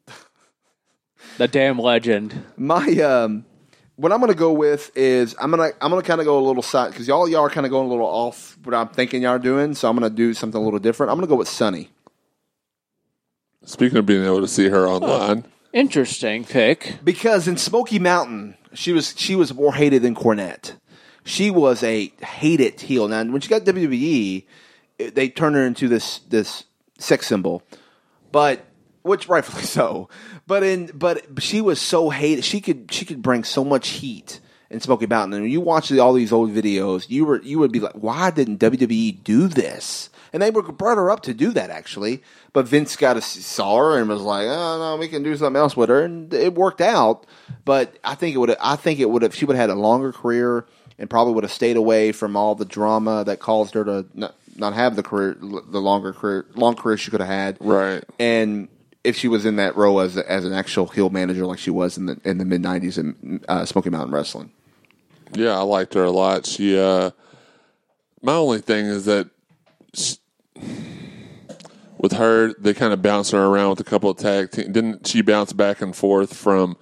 [1.37, 2.45] The damn legend.
[2.55, 3.43] my um
[3.97, 6.63] what I'm gonna go with is I'm gonna I'm gonna kind of go a little
[6.63, 9.31] side because y'all y'all are kind of going a little off what I'm thinking y'all
[9.31, 11.11] are doing, so I'm gonna do something a little different.
[11.11, 11.89] I'm gonna go with Sunny.
[13.65, 16.95] Speaking of being able to see her online, Interesting pick.
[17.03, 20.73] because in Smoky Mountain, she was she was more hated than Cornette.
[21.23, 23.07] She was a hated heel.
[23.07, 24.45] Now, when she got WWE,
[24.99, 26.65] it- they turned her into this this
[26.99, 27.63] sex symbol,
[28.31, 28.65] but
[29.01, 30.09] which rightfully so.
[30.47, 32.45] But in but she was so hated.
[32.45, 35.33] She could she could bring so much heat in Smoky Mountain.
[35.33, 38.29] And when you watch all these old videos, you were you would be like, why
[38.29, 40.09] didn't WWE do this?
[40.35, 42.21] And they were brought her up to do that actually,
[42.51, 45.57] but Vince got a saw her and was like, "Oh no, we can do something
[45.57, 47.25] else with her," and it worked out.
[47.63, 48.53] But I think it would.
[48.59, 49.33] I think it would have.
[49.33, 50.65] She would have had a longer career
[50.99, 54.35] and probably would have stayed away from all the drama that caused her to not,
[54.57, 57.57] not have the career, the longer career, long career she could have had.
[57.61, 58.03] Right.
[58.19, 58.67] And
[59.05, 61.97] if she was in that role as as an actual heel manager, like she was
[61.97, 64.51] in the in the mid '90s in uh, Smoky Mountain Wrestling.
[65.33, 66.45] Yeah, I liked her a lot.
[66.45, 67.11] She, uh,
[68.21, 69.29] my only thing is that
[69.93, 70.17] she,
[71.97, 74.71] with her, they kind of bounced her around with a couple of tag team.
[74.71, 76.77] Didn't she bounce back and forth from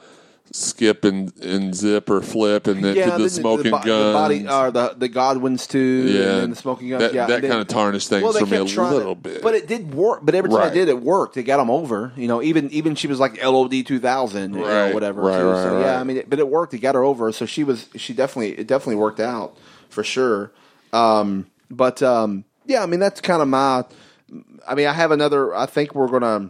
[0.52, 3.86] skip and, and zip or flip and then to the, smoking guns?
[3.86, 6.44] the body, or the the Godwins too, Yeah.
[6.44, 7.02] and the smoking guns.
[7.02, 9.42] That- yeah, that then- kinda tarnished things they for me a to- little bit.
[9.42, 10.20] but it did work.
[10.24, 10.72] But every time Right.
[10.72, 11.38] it did, it worked.
[11.38, 12.12] It got them over.
[12.16, 15.22] You know, even even she was like LOD two thousand, you Right, know, whatever.
[15.22, 15.46] right, too.
[15.46, 16.00] right, so yeah.
[16.00, 16.74] I mean, it, but it worked.
[16.74, 17.32] It got her over.
[17.32, 19.58] So she was she definitely it definitely worked out
[19.90, 20.52] for sure.
[20.92, 23.86] Um, but um, yeah, I mean that's kind of my.
[24.68, 25.54] I mean, I have another.
[25.56, 26.50] I think we're gonna.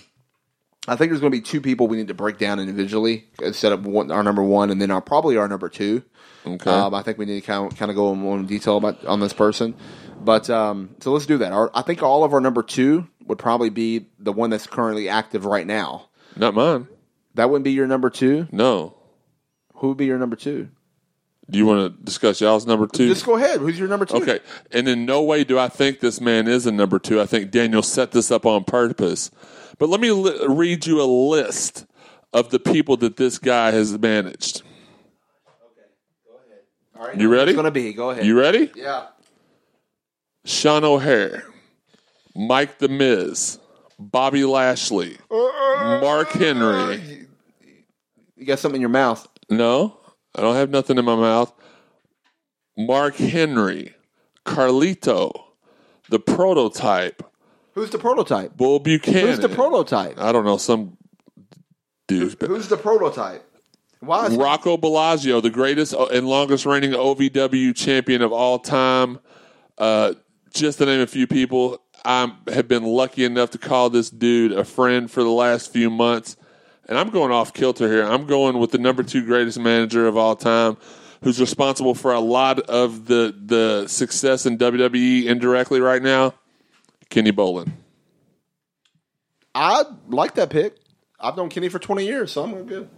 [0.87, 3.71] I think there's going to be two people we need to break down individually instead
[3.71, 6.03] of one, our number one and then our probably our number two.
[6.45, 6.69] Okay.
[6.69, 9.05] Um, I think we need to kind of, kind of go in more detail about
[9.05, 9.75] on this person.
[10.19, 11.53] But um, so let's do that.
[11.53, 15.07] Our, I think all of our number two would probably be the one that's currently
[15.07, 16.09] active right now.
[16.35, 16.87] Not mine.
[17.35, 18.47] That wouldn't be your number two.
[18.51, 18.95] No.
[19.75, 20.69] Who would be your number two?
[21.49, 23.07] Do you want to discuss y'all's number two?
[23.09, 23.59] Just go ahead.
[23.59, 24.15] Who's your number two?
[24.17, 24.39] Okay.
[24.71, 27.19] And in no way do I think this man is a number two.
[27.19, 29.29] I think Daniel set this up on purpose.
[29.77, 31.85] But let me li- read you a list
[32.31, 34.61] of the people that this guy has managed.
[35.45, 35.87] Okay.
[36.25, 36.61] Go ahead.
[36.97, 37.19] All right.
[37.19, 37.51] You ready?
[37.51, 37.91] It's going to be.
[37.93, 38.25] Go ahead.
[38.25, 38.71] You ready?
[38.75, 39.07] yeah.
[40.45, 41.43] Sean O'Haire,
[42.35, 43.59] Mike The Miz,
[43.97, 47.27] Bobby Lashley, uh, Mark Henry.
[48.35, 49.25] You got something in your mouth.
[49.49, 49.97] No,
[50.35, 51.53] I don't have nothing in my mouth.
[52.77, 53.93] Mark Henry,
[54.45, 55.31] Carlito,
[56.09, 57.23] the prototype,
[57.73, 58.55] Who's the prototype?
[58.55, 59.27] Bull Buchanan.
[59.27, 60.19] Who's the prototype?
[60.19, 60.97] I don't know, some
[62.07, 62.39] dude.
[62.39, 63.43] Who's the prototype?
[63.99, 69.19] Why is Rocco Bellagio, the greatest and longest reigning OVW champion of all time.
[69.77, 70.13] Uh,
[70.53, 74.51] just to name a few people, I have been lucky enough to call this dude
[74.51, 76.35] a friend for the last few months.
[76.87, 78.03] And I'm going off kilter here.
[78.03, 80.77] I'm going with the number two greatest manager of all time,
[81.23, 86.33] who's responsible for a lot of the the success in WWE indirectly right now.
[87.09, 87.71] Kenny Bolin.
[89.55, 90.75] I like that pick.
[91.19, 92.89] I've known Kenny for 20 years, so I'm good.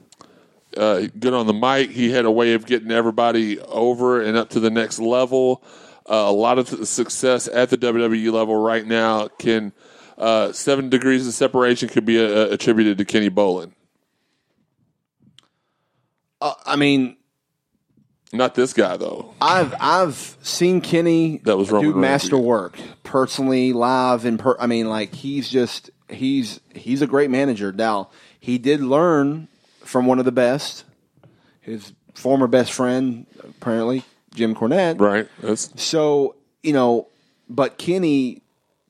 [0.78, 1.92] uh, good on the mic.
[1.92, 5.62] He had a way of getting everybody over and up to the next level.
[6.10, 9.74] Uh, a lot of the success at the WWE level right now can
[10.18, 13.74] uh, seven degrees of separation could be uh, attributed to Kenny Bolin.
[16.46, 17.18] Uh, I mean,
[18.32, 19.34] Not this guy though.
[19.42, 24.56] I've I've seen Kenny That was Roman do master work personally, live and per.
[24.60, 27.72] I mean, like he's just he's he's a great manager.
[27.72, 29.48] Now he did learn
[29.80, 30.84] from one of the best,
[31.62, 34.04] his former best friend, apparently
[34.36, 35.00] Jim Cornette.
[35.02, 35.28] Right.
[35.42, 37.08] That's So you know,
[37.50, 38.44] but Kenny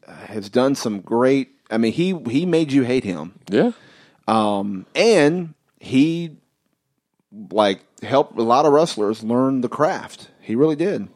[0.05, 1.51] has done some great.
[1.71, 3.39] I mean, he he made you hate him.
[3.49, 3.71] yeah.
[4.27, 6.37] and he
[7.51, 10.29] like helped a lot of wrestlers learn the craft.
[10.41, 11.07] He really did.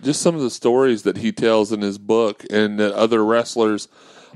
[0.00, 3.88] just some of the stories that he tells in his book and that other wrestlers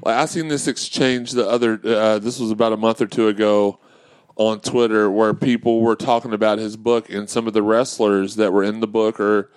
[0.05, 3.29] like i seen this exchange the other uh, this was about a month or two
[3.29, 3.79] ago
[4.37, 8.53] on twitter where people were talking about his book and some of the wrestlers that
[8.53, 9.51] were in the book or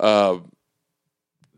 [0.00, 0.38] uh,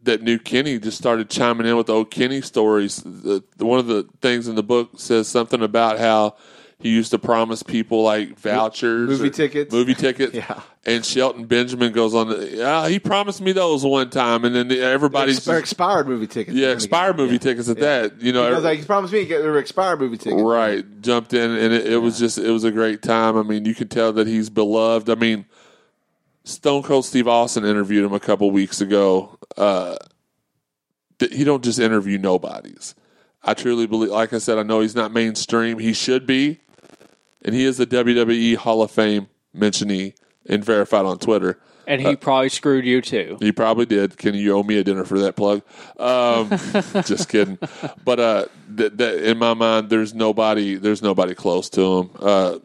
[0.02, 4.08] that knew kenny just started chiming in with old kenny stories the, one of the
[4.20, 6.34] things in the book says something about how
[6.80, 9.72] he used to promise people like vouchers Movie tickets.
[9.72, 10.60] movie tickets Yeah.
[10.86, 12.30] and Shelton Benjamin goes on.
[12.56, 16.56] Yeah, he promised me those one time, and then everybody's just, expired movie tickets.
[16.56, 18.20] yeah, expired movie tickets at that.
[18.22, 20.40] You know, Because like he promised me expired movie tickets.
[20.42, 20.84] right?
[21.02, 23.36] Jumped in, and it, it was just it was a great time.
[23.36, 25.10] I mean, you can tell that he's beloved.
[25.10, 25.44] I mean,
[26.44, 29.38] Stone Cold Steve Austin interviewed him a couple weeks ago.
[29.58, 29.96] Uh,
[31.18, 32.94] th- he don't just interview nobodies.
[33.42, 35.78] I truly believe, like I said, I know he's not mainstream.
[35.78, 36.60] He should be,
[37.42, 40.14] and he is the WWE Hall of Fame mentionee
[40.46, 41.60] and verified on Twitter.
[41.86, 43.36] And he probably screwed you too.
[43.40, 44.16] He probably did.
[44.16, 45.62] Can you owe me a dinner for that plug?
[45.98, 46.48] Um,
[47.04, 47.58] just kidding.
[48.04, 50.76] But uh, th- th- in my mind, there's nobody.
[50.76, 52.10] There's nobody close to him.
[52.20, 52.58] Uh,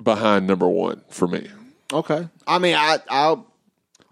[0.00, 1.48] behind number one for me.
[1.92, 2.28] Okay.
[2.46, 3.46] I mean, I I'll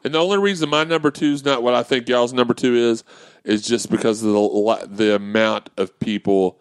[0.05, 2.75] And the only reason my number two is not what I think y'all's number two
[2.75, 3.05] is,
[3.45, 6.61] is just because of the the amount of people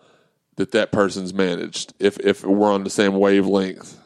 [0.57, 1.93] that that person's managed.
[1.99, 3.97] If if we're on the same wavelength,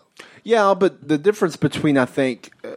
[0.44, 2.76] Yeah, but the difference between I think uh,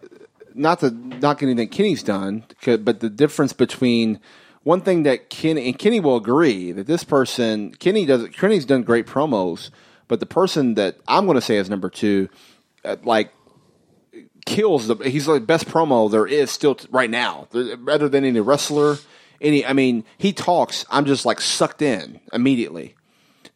[0.55, 4.21] not to knock anything Kenny's done, but the difference between
[4.63, 8.83] one thing that Kenny and Kenny will agree that this person Kenny does Kenny's done
[8.83, 9.71] great promos,
[10.09, 12.29] but the person that I'm going to say is number two,
[12.85, 13.33] uh, like
[14.45, 17.47] kills the he's like best promo there is still t- right now
[17.79, 18.97] rather than any wrestler
[19.41, 22.97] any I mean he talks I'm just like sucked in immediately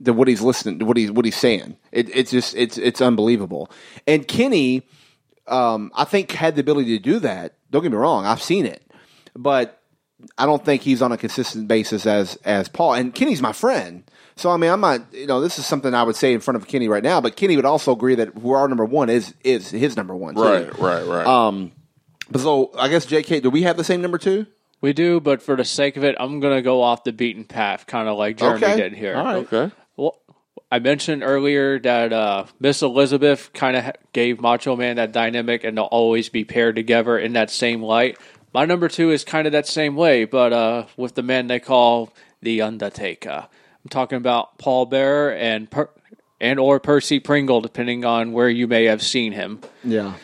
[0.05, 1.77] to what he's listening to what he's what he's saying.
[1.93, 3.71] It, it's just it's it's unbelievable.
[4.07, 4.83] And Kenny,
[5.47, 7.55] um, I think had the ability to do that.
[7.71, 8.83] Don't get me wrong, I've seen it,
[9.35, 9.81] but
[10.39, 12.95] I don't think he's on a consistent basis as as Paul.
[12.95, 14.05] And Kenny's my friend,
[14.37, 16.57] so I mean I'm not you know this is something I would say in front
[16.57, 17.21] of Kenny right now.
[17.21, 20.35] But Kenny would also agree that who our number one is is his number one.
[20.35, 20.43] too.
[20.43, 21.27] right, right, right.
[21.27, 21.73] Um,
[22.31, 23.41] but so I guess J.K.
[23.41, 24.47] Do we have the same number two?
[24.83, 27.45] We do, but for the sake of it, I'm going to go off the beaten
[27.45, 28.77] path, kind of like Jeremy Okay.
[28.77, 29.17] did here.
[29.17, 29.37] All right.
[29.53, 29.71] okay.
[29.97, 30.19] Well,
[30.71, 35.77] I mentioned earlier that uh, Miss Elizabeth kind of gave Macho Man that dynamic, and
[35.77, 38.19] they'll always be paired together in that same light.
[38.53, 41.61] My number two is kind of that same way, but uh, with the man they
[41.61, 43.49] call the Undertaker.
[43.51, 45.91] I'm talking about Paul Bearer and per-
[46.41, 49.61] and or Percy Pringle, depending on where you may have seen him.
[49.85, 50.15] Yeah.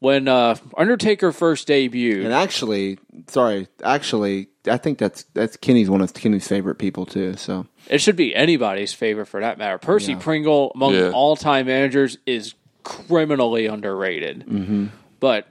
[0.00, 6.00] When uh, Undertaker first debuted, And actually, sorry, actually, I think that's that's Kenny's one
[6.02, 7.36] of Kenny's favorite people too.
[7.36, 9.78] So It should be anybody's favorite for that matter.
[9.78, 11.10] Percy Pringle, among Yeah.
[11.14, 14.44] all time managers, is criminally underrated.
[14.46, 14.86] Mm-hmm.
[15.20, 15.48] But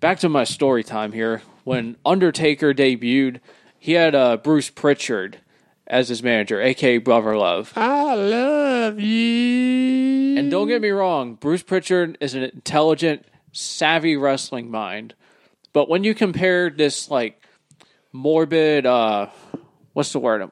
[0.00, 1.40] back to my story time here.
[1.64, 3.40] When Undertaker debuted,
[3.78, 5.38] he had uh, Bruce Pritchard
[5.86, 7.72] as his manager, aka Brother Love.
[7.74, 10.36] I love you.
[10.38, 15.14] And don't get me wrong, Bruce Pritchard is an intelligent, savvy wrestling mind.
[15.72, 17.40] But when you compare this like
[18.12, 19.28] morbid uh
[19.92, 20.50] what's the word?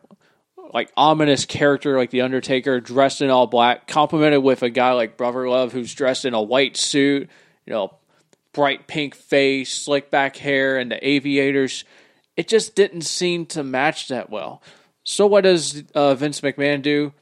[0.73, 5.19] Like ominous character like the Undertaker dressed in all black, complemented with a guy like
[5.19, 7.29] Brother Love who's dressed in a white suit,
[7.67, 7.95] you know,
[8.53, 11.85] bright pink face, slick back hair, and the aviators,
[12.37, 14.63] it just didn't seem to match that well.
[15.05, 17.13] So what does uh, Vince McMahon do?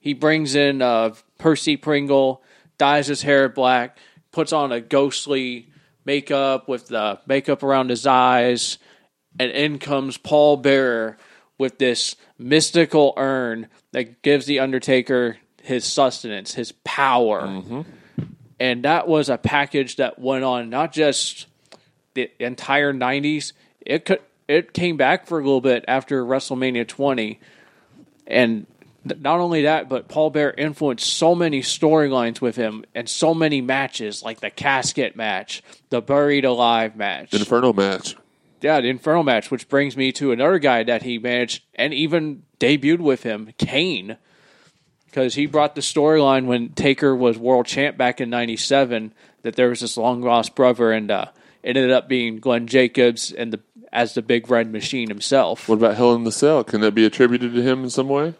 [0.00, 2.42] He brings in uh, Percy Pringle,
[2.78, 3.98] dyes his hair black,
[4.32, 5.70] puts on a ghostly
[6.04, 8.78] makeup with the makeup around his eyes,
[9.38, 11.18] and in comes Paul Bearer
[11.58, 17.42] with this mystical urn that gives the Undertaker his sustenance, his power.
[17.42, 17.82] Mm-hmm.
[18.60, 21.46] And that was a package that went on not just
[22.14, 27.38] the entire 90s, it could it came back for a little bit after WrestleMania 20.
[28.26, 28.66] And
[29.04, 33.60] not only that, but Paul Bearer influenced so many storylines with him and so many
[33.60, 37.30] matches, like the casket match, the buried alive match.
[37.30, 38.16] the Inferno match.
[38.60, 42.42] Yeah, the Inferno match, which brings me to another guy that he managed and even
[42.58, 44.16] debuted with him, Kane.
[45.06, 49.70] Because he brought the storyline when Taker was world champ back in '97 that there
[49.70, 51.26] was this long lost brother, and uh,
[51.62, 55.66] it ended up being Glenn Jacobs and the as the Big Red Machine himself.
[55.66, 56.62] What about Hell in the Cell?
[56.62, 58.34] Can that be attributed to him in some way?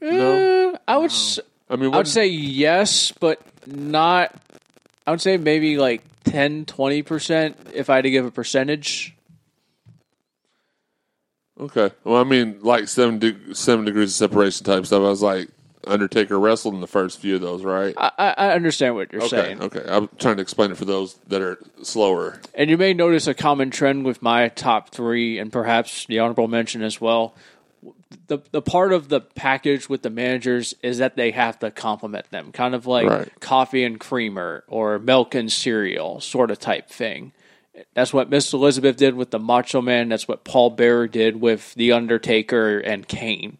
[0.00, 0.72] No.
[0.74, 4.34] Mm, I would s- I mean, I would what, say yes, but not.
[5.06, 9.14] I would say maybe like 10, 20 percent if I had to give a percentage.
[11.60, 11.90] okay.
[12.04, 15.00] Well, I mean, like seven de- seven degrees of separation type stuff.
[15.00, 15.48] I was like,
[15.86, 17.94] Undertaker wrestled in the first few of those, right?
[17.96, 19.28] I, I I understand what you're okay.
[19.36, 19.62] saying.
[19.62, 19.82] Okay.
[19.86, 22.40] I'm trying to explain it for those that are slower.
[22.54, 26.48] And you may notice a common trend with my top three, and perhaps the honorable
[26.48, 27.34] mention as well.
[28.28, 32.30] The the part of the package with the managers is that they have to compliment
[32.30, 33.40] them, kind of like Right.
[33.40, 37.32] coffee and creamer or milk and cereal sort of type thing.
[37.94, 40.08] That's what Miss Elizabeth did with the Macho Man.
[40.08, 43.58] That's what Paul Bearer did with the Undertaker and Kane.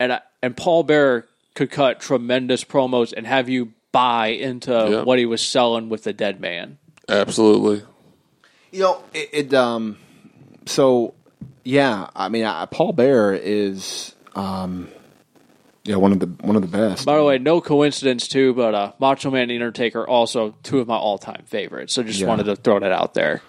[0.00, 5.02] And I, and Paul Bearer could cut tremendous promos and have you buy into Yeah.
[5.02, 6.78] what he was selling with the Dead Man.
[7.08, 7.82] Absolutely.
[8.70, 9.98] You know, it, it um,
[10.64, 11.12] so
[11.64, 14.88] yeah, I mean, I, Paul Bearer is um,
[15.84, 17.06] yeah, one of the one of the best.
[17.06, 20.86] By the way, no coincidence too, but uh, Macho Man and Undertaker also two of
[20.88, 21.92] my all time favorites.
[21.94, 22.28] So just Yeah.
[22.28, 23.42] wanted to throw that out there.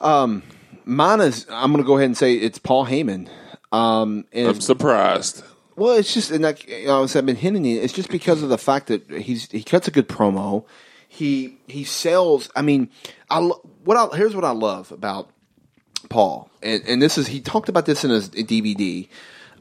[0.00, 0.42] Um,
[0.84, 3.28] Mine is I'm going to go ahead and say it's Paul Heyman.
[3.70, 5.42] Um, and I'm surprised.
[5.76, 8.42] Well, it's just and like you know, as I've been hinting, it, it's just because
[8.42, 10.64] of the fact that he's he cuts a good promo.
[11.08, 12.50] he he sells.
[12.54, 12.90] I mean,
[13.30, 15.30] I lo- what I, here's what I love about
[16.08, 19.08] Paul, and and this is he talked about this in his DVD.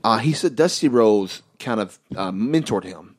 [0.04, 3.16] Uh, he said Dusty Rhodes kind of uh, mentored him,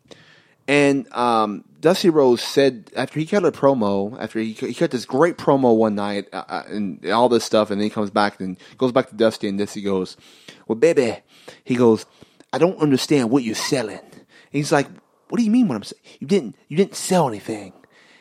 [0.67, 5.05] and um, Dusty Rhodes said after he cut a promo, after he, he cut this
[5.05, 8.41] great promo one night uh, uh, and all this stuff, and then he comes back
[8.41, 10.17] and goes back to Dusty, and Dusty goes,
[10.67, 11.19] "Well, baby,"
[11.65, 12.07] he goes,
[12.53, 14.89] "I don't understand what you're selling." And he's like,
[15.29, 15.69] "What do you mean?
[15.69, 16.03] What I'm saying?
[16.21, 17.73] You didn't you didn't sell anything."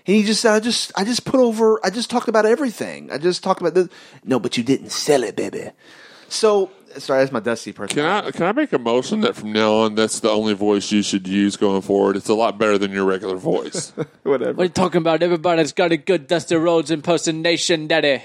[0.07, 1.79] And he just said, "I just I just put over.
[1.85, 3.11] I just talked about everything.
[3.11, 3.87] I just talked about this.
[4.23, 5.69] No, but you didn't sell it, baby."
[6.29, 7.95] So sorry, that's my Dusty person.
[7.95, 10.91] Can I can I make a motion that from now on that's the only voice
[10.91, 12.15] you should use going forward?
[12.15, 13.91] It's a lot better than your regular voice.
[14.23, 14.53] Whatever.
[14.53, 15.21] What are you talking about?
[15.23, 18.23] Everybody's got a good Dusty Rhodes impersonation, daddy.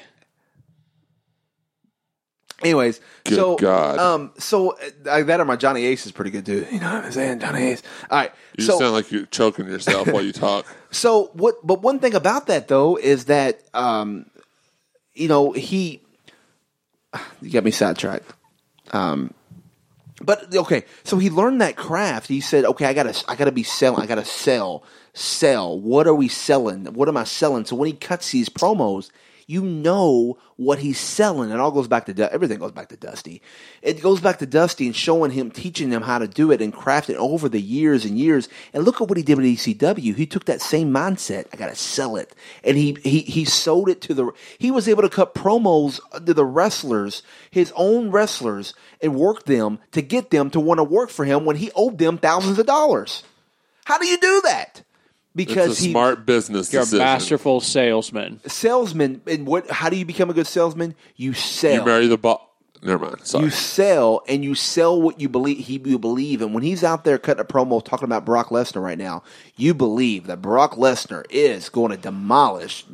[2.63, 3.99] Anyways, Good so God.
[3.99, 6.67] um, so uh, that or my Johnny Ace is pretty good dude.
[6.73, 7.83] You know what I'm saying, Johnny Ace.
[8.11, 10.65] All right, You so sound like you're choking yourself while you talk.
[10.97, 11.65] so what?
[11.65, 14.27] But one thing about that though is that um,
[15.15, 16.01] you know he
[17.43, 18.31] you got me sidetracked.
[18.93, 19.33] Um,
[20.23, 22.29] but okay, so he learned that craft.
[22.29, 24.03] He said, "Okay, I gotta, I gotta be selling.
[24.03, 24.83] I gotta sell,
[25.13, 25.79] sell.
[25.79, 26.87] What are we selling?
[26.95, 29.11] What am I selling?" So when he cuts these promos,
[29.47, 31.51] you know what he's selling.
[31.51, 33.41] It all goes back to Du- everything goes back to Dusty.
[33.81, 36.73] It goes back to Dusty and showing him, teaching him how to do it and
[36.73, 38.49] craft it over the years and years.
[38.73, 40.17] And look at what he did with ECW.
[40.17, 41.47] He took that same mindset.
[41.53, 42.35] I gotta sell it,
[42.65, 44.33] and he he he sold it to the.
[44.59, 49.79] He was able to cut promos to the wrestlers, his own wrestlers, and work them
[49.93, 52.67] to get them to want to work for him when he owed them thousands of
[52.67, 53.23] dollars.
[53.85, 54.83] How do you do that?
[55.37, 58.41] Because It's a he smart business You're a masterful salesman.
[58.49, 62.17] salesman and what how do you become a good salesman you sell You marry the
[62.17, 62.41] boss.
[62.83, 63.17] Never mind.
[63.27, 63.45] Sorry.
[63.45, 67.05] You sell and you sell what you believe he you believe and when he's out
[67.05, 69.23] there cutting a promo talking about Brock Lesnar right now
[69.57, 72.85] you believe that Brock Lesnar is going to demolish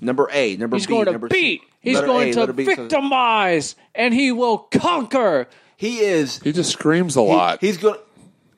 [0.00, 1.60] number A number He's B going to number C.
[1.80, 5.48] He's going A, to letter B, so- victimize, and he will conquer.
[5.76, 7.60] he is he just screams a he- lot.
[7.60, 7.98] he's going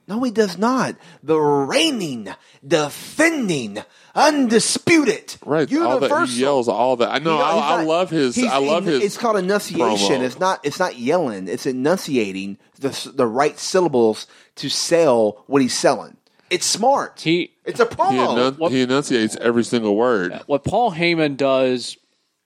[0.08, 2.28] no he does not the reigning
[2.66, 3.78] defending
[4.14, 5.70] undisputed right.
[5.72, 7.10] All universal that he yells all that.
[7.10, 7.36] I know.
[7.36, 8.38] He- uh, I, he's I love his.
[8.44, 9.02] I love his.
[9.04, 10.20] It's called enunciation.
[10.20, 10.24] promo.
[10.24, 10.60] It's not.
[10.64, 11.48] It's not yelling.
[11.48, 16.16] It's enunciating the the right syllables to sell what he's selling.
[16.50, 17.20] It's smart.
[17.20, 18.54] He it's a He, promo.
[18.56, 20.32] enun- he enunciates every single word.
[20.46, 21.96] what Paul Heyman does,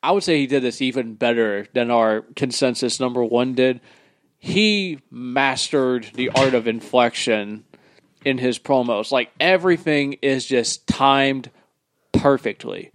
[0.02, 3.80] I would say he did this even better than our consensus number one did.
[4.44, 7.62] He mastered the art of inflection
[8.24, 9.12] in his promos.
[9.12, 11.48] Like everything is just timed
[12.10, 12.90] perfectly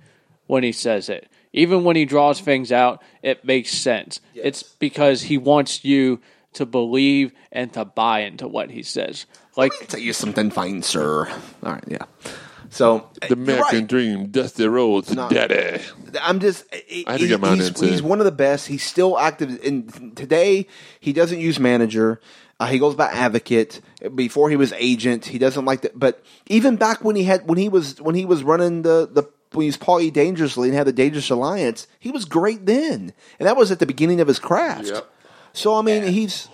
[0.48, 1.30] when he says it.
[1.54, 4.20] Even when he draws things out, it makes sense.
[4.36, 6.20] It's because he wants you
[6.52, 9.26] to believe and to buy into what he says.
[9.56, 11.30] Like tell you something fine, sir.
[11.64, 12.04] All right, yeah.
[12.70, 13.88] So The American right.
[13.88, 15.30] Dream, Dusty Rhodes, No.
[15.30, 15.82] Daddy.
[16.22, 16.66] I'm just.
[16.74, 18.68] I had to get mine he's, in, he's one of the best.
[18.68, 19.60] He's still active.
[19.64, 20.68] And today,
[21.00, 22.20] he doesn't use manager.
[22.60, 23.82] Uh, he goes by advocate.
[24.16, 25.98] Before he was agent, he doesn't like that.
[25.98, 29.24] But even back when he had when he was when he was running the the
[29.52, 30.10] when he was Paul E.
[30.10, 33.86] Dangerously and had the Dangerous Alliance, he was great then, and that was at the
[33.86, 34.88] beginning of his craft.
[34.88, 35.08] Yep.
[35.54, 36.48] So I mean, he's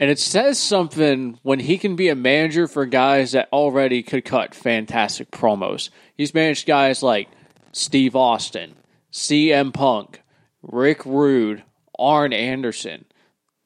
[0.00, 4.24] And it says something when he can be a manager for guys that already could
[4.24, 5.90] cut fantastic promos.
[6.16, 7.28] He's managed guys like
[7.72, 8.76] Steve Austin,
[9.12, 10.22] CM Punk,
[10.62, 11.64] Rick Rude,
[11.98, 13.06] Arn Anderson.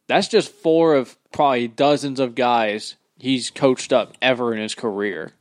[0.09, 5.33] That's just four of probably dozens of guys he's coached up ever in his career.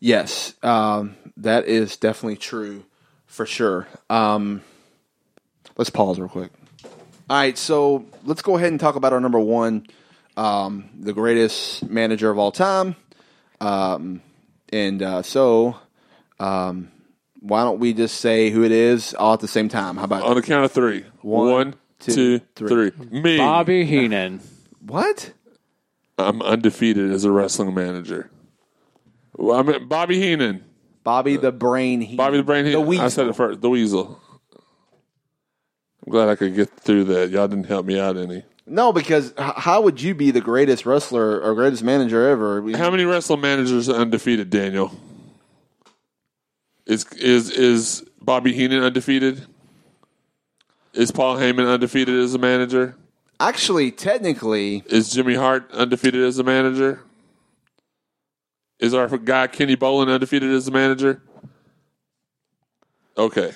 [0.00, 2.84] Yes, um, that is definitely true
[3.26, 3.86] for sure.
[4.08, 4.62] Um,
[5.76, 6.50] let's pause real quick.
[7.32, 9.86] All right, so let's go ahead and talk about our number one,
[10.36, 12.94] um, the greatest manager of all time.
[13.58, 14.20] Um,
[14.70, 15.78] and uh, so,
[16.38, 16.92] um,
[17.40, 19.96] why don't we just say who it is all at the same time?
[19.96, 21.06] How about On the count of three.
[21.22, 22.90] One, One, two, two, three.
[22.90, 23.20] three.
[23.22, 23.38] Me.
[23.38, 24.42] Bobby Heenan.
[24.86, 25.32] what?
[26.18, 28.30] I'm undefeated as a wrestling manager.
[29.38, 30.66] Well, I mean, Bobby Heenan.
[31.02, 32.02] Bobby the Brain.
[32.02, 32.16] Heenan.
[32.18, 32.72] Bobby the Brain Heenan.
[32.74, 32.88] The Heenan.
[32.88, 33.04] Weasel.
[33.06, 33.62] I said it first.
[33.62, 34.20] The Weasel.
[36.04, 37.30] I'm glad I could get through that.
[37.30, 38.44] Y'all didn't help me out any.
[38.66, 42.60] No, because h- how would you be the greatest wrestler or greatest manager ever?
[42.62, 44.92] We- How many wrestling managers are undefeated, Daniel?
[46.86, 49.46] Is is is Bobby Heenan undefeated?
[50.94, 52.96] Is Paul Heyman undefeated as a manager?
[53.38, 57.00] Actually, technically, Is Jimmy Hart undefeated as a manager?
[58.78, 61.22] Is our guy Kenny Bolin undefeated as a manager?
[63.16, 63.52] Okay,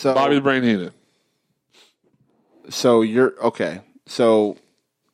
[0.00, 0.92] so Bobby the Brain Heenan.
[2.70, 3.82] So you're okay.
[4.06, 4.56] So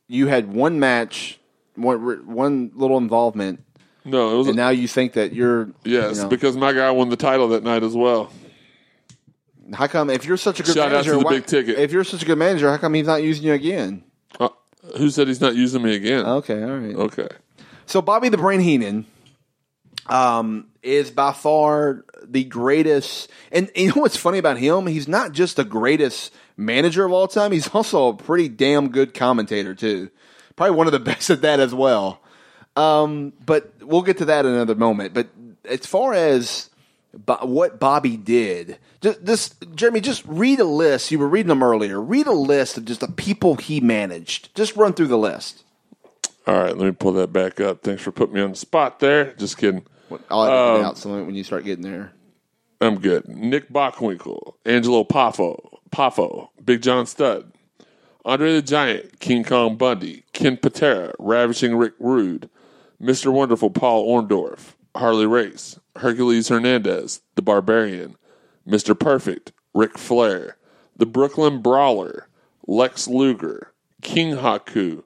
[0.06, 1.40] you had one match,
[1.74, 3.64] one one little involvement
[4.04, 6.90] No, it was and now you think that you're yes you know, because my guy
[6.92, 8.30] won the title that night as well.
[9.74, 11.78] how come if you're such a good Shout manager, why- big ticket.
[11.78, 14.04] if you're such a good manager, how come he's not using you again?
[14.38, 14.50] Uh,
[14.98, 16.24] who said he's not using me again?
[16.24, 16.94] Okay, all right.
[16.94, 17.28] Okay.
[17.86, 19.06] So Bobby the Brain Heenan
[20.08, 23.30] um, is by far the greatest.
[23.52, 24.86] And you know what's funny about him?
[24.86, 27.52] He's not just the greatest manager of all time.
[27.52, 30.10] He's also a pretty damn good commentator too.
[30.56, 32.20] Probably one of the best at that as well.
[32.76, 35.14] Um, but we'll get to that in another moment.
[35.14, 35.28] But
[35.64, 36.70] as far as
[37.14, 41.10] Bo- what Bobby did, just, just Jeremy, just read a list.
[41.10, 42.00] You were reading them earlier.
[42.00, 44.54] Read a list of just the people he managed.
[44.54, 45.64] Just run through the list.
[46.46, 47.82] All right, let me pull that back up.
[47.82, 49.32] Thanks for putting me on the spot there.
[49.34, 49.84] Just kidding.
[50.30, 52.12] I'll edit it Um, out so when you start getting there.
[52.80, 53.26] I'm good.
[53.28, 57.52] Nick Bockwinkel, Angelo Poffo, Poffo, Big John Studd,
[58.24, 62.50] Andre the Giant, King Kong Bundy, Ken Patera, Ravishing Rick Rude,
[63.00, 63.32] Mr.
[63.32, 68.16] Wonderful Paul Orndorff, Harley Race, Hercules Hernandez, The Barbarian,
[68.68, 68.98] Mr.
[68.98, 70.56] Perfect, Ric Flair,
[70.96, 72.28] The Brooklyn Brawler,
[72.66, 75.02] Lex Luger, King Haku,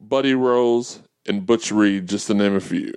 [0.00, 2.92] Buddy Rose, and Butch Reed, just to name a few.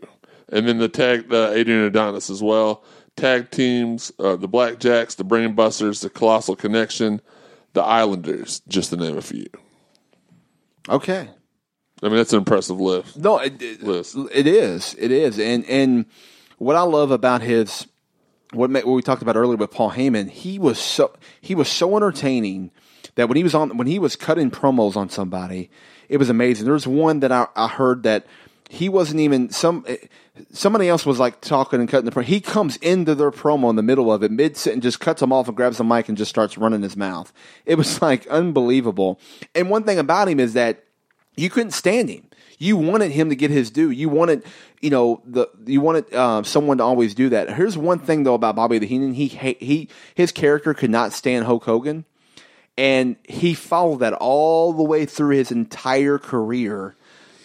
[0.49, 2.83] And then the tag, uh, Adrian Adonis as well.
[3.15, 7.19] Tag teams, uh, the Blackjacks, the Brainbusters, the Colossal Connection,
[7.73, 9.47] the Islanders, just to name a few.
[10.87, 11.29] Okay.
[12.01, 13.17] I mean, that's an impressive list.
[13.17, 14.15] No, it, it, List.
[14.31, 14.95] it is.
[14.99, 15.39] It is.
[15.39, 16.05] And and
[16.59, 17.87] what I love about his
[18.53, 21.95] what, what we talked about earlier with Paul Heyman, he was so he was so
[21.95, 22.71] entertaining
[23.15, 25.69] that when he was on when he was cutting promos on somebody,
[26.07, 26.65] it was amazing.
[26.65, 28.25] There was one that I, I heard that
[28.69, 29.85] he wasn't even some
[30.51, 32.23] somebody else was like talking and cutting the promo.
[32.23, 35.31] He comes into their promo in the middle of it, mid and just cuts them
[35.31, 37.31] off and grabs the mic and just starts running his mouth.
[37.65, 39.19] It was like unbelievable.
[39.55, 40.83] And one thing about him is that
[41.35, 42.23] you couldn't stand him.
[42.59, 43.91] You wanted him to get his due.
[43.91, 44.43] You wanted,
[44.81, 47.53] you know, the you wanted uh, someone to always do that.
[47.53, 49.13] Here's one thing though about Bobby the Heenan.
[49.13, 52.05] He he his character could not stand Hulk Hogan,
[52.75, 56.95] and he followed that all the way through his entire career,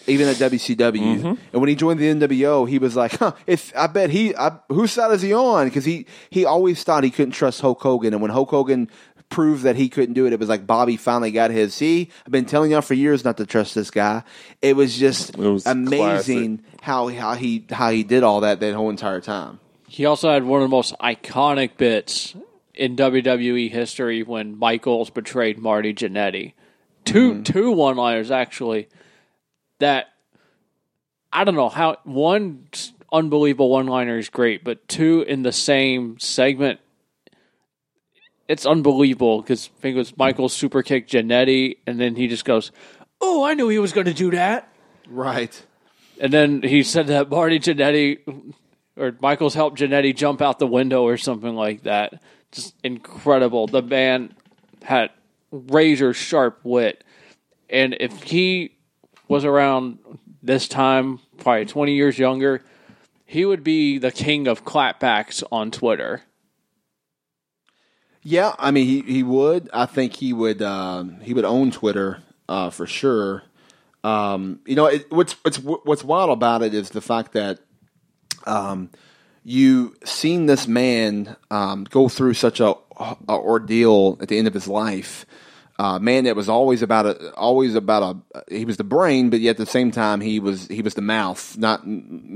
[0.07, 0.77] even at WCW.
[0.77, 1.25] Mm-hmm.
[1.25, 4.57] And when he joined the NWO, he was like, huh, "If I bet he, I,
[4.69, 8.13] whose side is he on?" Because he he always thought he couldn't trust Hulk Hogan,
[8.13, 8.89] and when Hulk Hogan
[9.29, 11.73] proved that he couldn't do it, it was like Bobby finally got his.
[11.73, 14.23] See, I've been telling y'all for years not to trust this guy.
[14.61, 18.73] It was just It was amazing how how he how he did all that that
[18.73, 19.59] whole entire time.
[19.87, 22.35] He also had one of the most iconic bits
[22.73, 26.53] in WWE history when Michaels betrayed Marty Jannetty.
[27.05, 27.43] 2 mm-hmm.
[27.43, 28.87] two one liners actually
[29.83, 30.07] that
[31.31, 32.67] I don't know how one
[33.11, 36.79] unbelievable one liner is great, but two in the same segment
[38.47, 42.45] it's unbelievable because I think it was Michael super kick Jannetty and then he just
[42.45, 42.71] goes,
[43.21, 44.71] Oh, I knew he was gonna do that.
[45.07, 45.65] Right.
[46.19, 48.53] And then he said that Marty Jannetty
[48.97, 52.21] or Michaels helped Jannetty jump out the window or something like that.
[52.51, 53.67] Just incredible.
[53.67, 54.35] The man
[54.83, 55.11] had
[55.51, 57.03] razor sharp wit.
[57.69, 58.75] And if he
[59.27, 59.99] was around
[60.41, 62.61] this time, probably 20 years younger,
[63.25, 66.21] he would be the king of clapbacks on Twitter.
[68.21, 69.69] Yeah, I mean he, he would.
[69.73, 73.43] I think he would um, he would own Twitter uh, for sure.
[74.03, 77.59] Um, you know, it, what's what's what's wild about it is the fact that
[78.45, 78.89] um,
[79.43, 84.53] you seen this man um, go through such a, a ordeal at the end of
[84.53, 85.25] his life.
[85.79, 89.39] Uh, man that was always about a always about a he was the brain, but
[89.39, 91.57] yet at the same time he was he was the mouth.
[91.57, 91.83] Not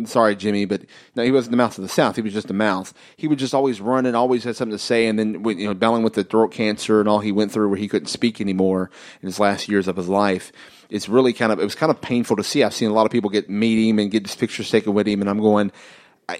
[0.06, 0.82] sorry, Jimmy, but
[1.16, 2.16] no, he wasn't the mouth of the South.
[2.16, 2.96] He was just the mouth.
[3.16, 5.06] He would just always run and always had something to say.
[5.06, 7.78] And then you know, battling with the throat cancer and all he went through, where
[7.78, 8.90] he couldn't speak anymore
[9.22, 10.52] in his last years of his life.
[10.90, 12.64] It's really kind of it was kind of painful to see.
[12.64, 15.08] I've seen a lot of people get meet him and get his pictures taken with
[15.08, 15.72] him, and I'm going,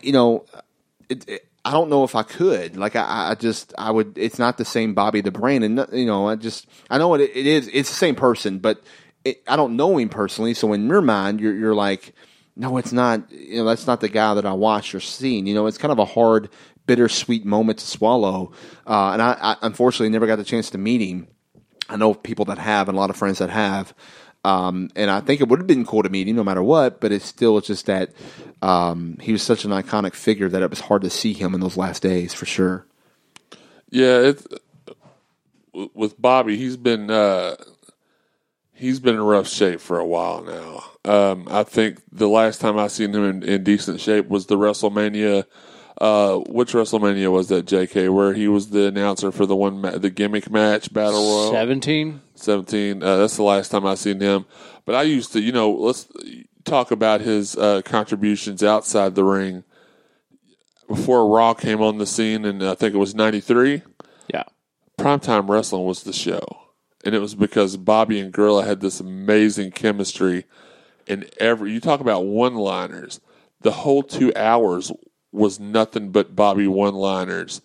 [0.02, 0.46] you know,
[1.10, 2.78] it, it, I don't know if I could.
[2.78, 4.18] Like I, I just I would.
[4.18, 7.20] It's not the same Bobby the Brain, and you know, I just I know it,
[7.20, 7.70] it is.
[7.74, 8.82] It's the same person, but
[9.26, 10.54] it, I don't know him personally.
[10.54, 12.14] So in your mind, you're you're like,
[12.56, 13.30] no, it's not.
[13.34, 15.46] You know, that's not the guy that I watched or seen.
[15.46, 16.48] You know, it's kind of a hard,
[16.86, 18.54] bittersweet moment to swallow.
[18.86, 21.28] Uh, and I, I unfortunately never got the chance to meet him.
[21.90, 23.94] I know people that have, and a lot of friends that have.
[24.48, 27.02] Um, and I think it would have been cool to meet him no matter what,
[27.02, 28.12] but it's still it's just that
[28.62, 31.60] um, he was such an iconic figure that it was hard to see him in
[31.60, 32.86] those last days for sure.
[33.90, 34.48] Yeah, it's
[35.94, 36.56] with Bobby.
[36.56, 37.58] He's been uh,
[38.72, 40.84] he's been in rough shape for a while now.
[41.04, 44.58] Um, I think the last time I seen him in, in decent shape was the
[44.58, 45.44] WrestleMania
[46.00, 49.98] uh, which WrestleMania was that, J.K., where he was the announcer for the one ma-
[49.98, 51.52] the gimmick match battle royal?
[51.52, 52.22] Seventeen.
[52.36, 53.02] 17.
[53.02, 54.46] Uh, that's the last time I seen him.
[54.86, 56.08] But I used to, you know, let's
[56.66, 59.64] talk about his uh, contributions outside the ring.
[60.88, 63.82] Before Raw came on the scene, and I think it was 93,
[64.32, 64.44] Yeah.
[64.98, 66.40] Primetime Wrestling was the show.
[67.04, 70.46] And it was because Bobby and Gorilla had this amazing chemistry.
[71.08, 73.20] And every, you talk about one liners,
[73.62, 74.92] the whole two hours
[75.32, 77.62] was nothing but Bobby one liners.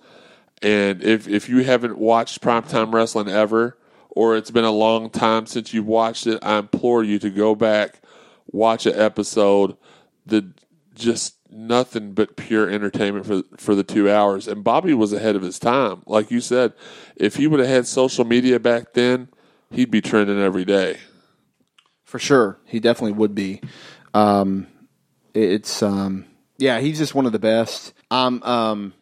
[0.62, 3.76] And if if you haven't watched primetime wrestling ever,
[4.10, 7.54] or it's been a long time since you've watched it, I implore you to go
[7.54, 8.00] back,
[8.50, 9.76] watch an episode.
[10.24, 10.52] The
[10.94, 14.46] just nothing but pure entertainment for for the two hours.
[14.46, 16.74] And Bobby was ahead of his time, like you said.
[17.16, 19.28] If he would have had social media back then,
[19.70, 20.98] he'd be trending every day.
[22.04, 23.62] For sure, he definitely would be.
[24.14, 24.66] Um,
[25.34, 26.26] it's um,
[26.62, 27.92] yeah, he's just one of the best.
[28.08, 28.94] Um, um,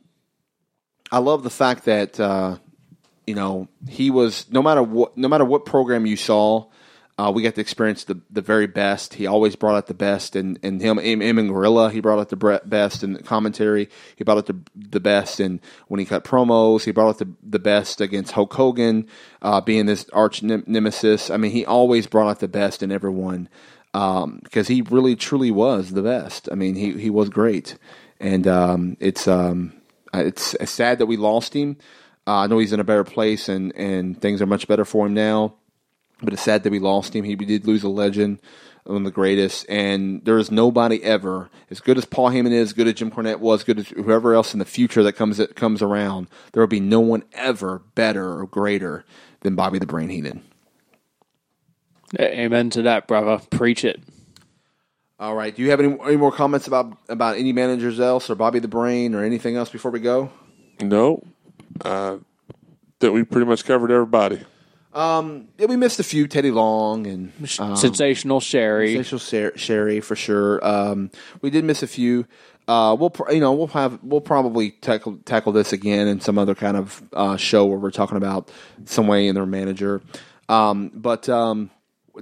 [1.12, 2.56] I love the fact that uh,
[3.26, 6.70] you know he was no matter what no matter what program you saw,
[7.18, 9.12] uh, we got to experience the the very best.
[9.12, 12.30] He always brought out the best, and and him him, and Gorilla, he brought out
[12.30, 13.90] the best in the commentary.
[14.16, 17.30] He brought out the the best, and when he cut promos, he brought out the
[17.42, 19.06] the best against Hulk Hogan,
[19.42, 21.28] uh, being this arch nem- nemesis.
[21.28, 23.50] I mean, he always brought out the best in everyone
[23.92, 26.48] because he really truly was the best.
[26.50, 27.76] I mean, he he was great,
[28.20, 29.72] and um, it's um,
[30.14, 31.76] it's it's sad that we lost him.
[32.26, 35.06] Uh, I know he's in a better place, and and things are much better for
[35.06, 35.54] him now.
[36.22, 37.24] But it's sad that we lost him.
[37.24, 38.40] He we did lose a legend,
[38.84, 42.72] one of the greatest, and there is nobody ever as good as Paul Heyman is,
[42.72, 45.56] good as Jim Cornette was, good as whoever else in the future that comes that
[45.56, 46.28] comes around.
[46.52, 49.04] There will be no one ever better or greater
[49.40, 50.42] than Bobby the Brain Heenan.
[52.18, 53.40] Amen to that, brother.
[53.50, 54.00] Preach it.
[55.18, 55.54] All right.
[55.54, 58.68] Do you have any, any more comments about about any managers else or Bobby the
[58.68, 60.30] Brain or anything else before we go?
[60.80, 61.22] No,
[61.84, 62.16] uh,
[63.00, 64.40] that we pretty much covered everybody.
[65.58, 66.26] Yeah, we missed a few.
[66.26, 68.94] Teddy Long and um, Sensational Sherry.
[68.94, 70.64] Sensational Sher- Sherry for sure.
[70.66, 71.10] Um,
[71.42, 72.26] we did miss a few.
[72.66, 76.38] Uh, we'll pr- you know we'll have we'll probably tackle tackle this again in some
[76.38, 78.50] other kind of uh, show where we're talking about
[78.86, 80.00] some way in their manager.
[80.48, 81.70] Um, but um,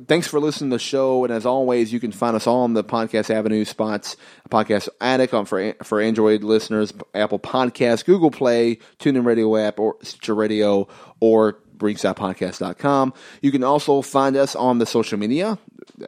[0.07, 2.75] thanks for listening to the show, and as always, you can find us all on
[2.75, 4.17] the podcast avenue spots,
[4.51, 9.97] Podcast Addict on for for Android listeners, Apple Podcasts, Google Play, TuneIn Radio app, or
[10.03, 10.89] Stitcher Radio,
[11.21, 13.15] or ringsidepodcast.com.
[13.41, 15.59] You can also find us on the social media,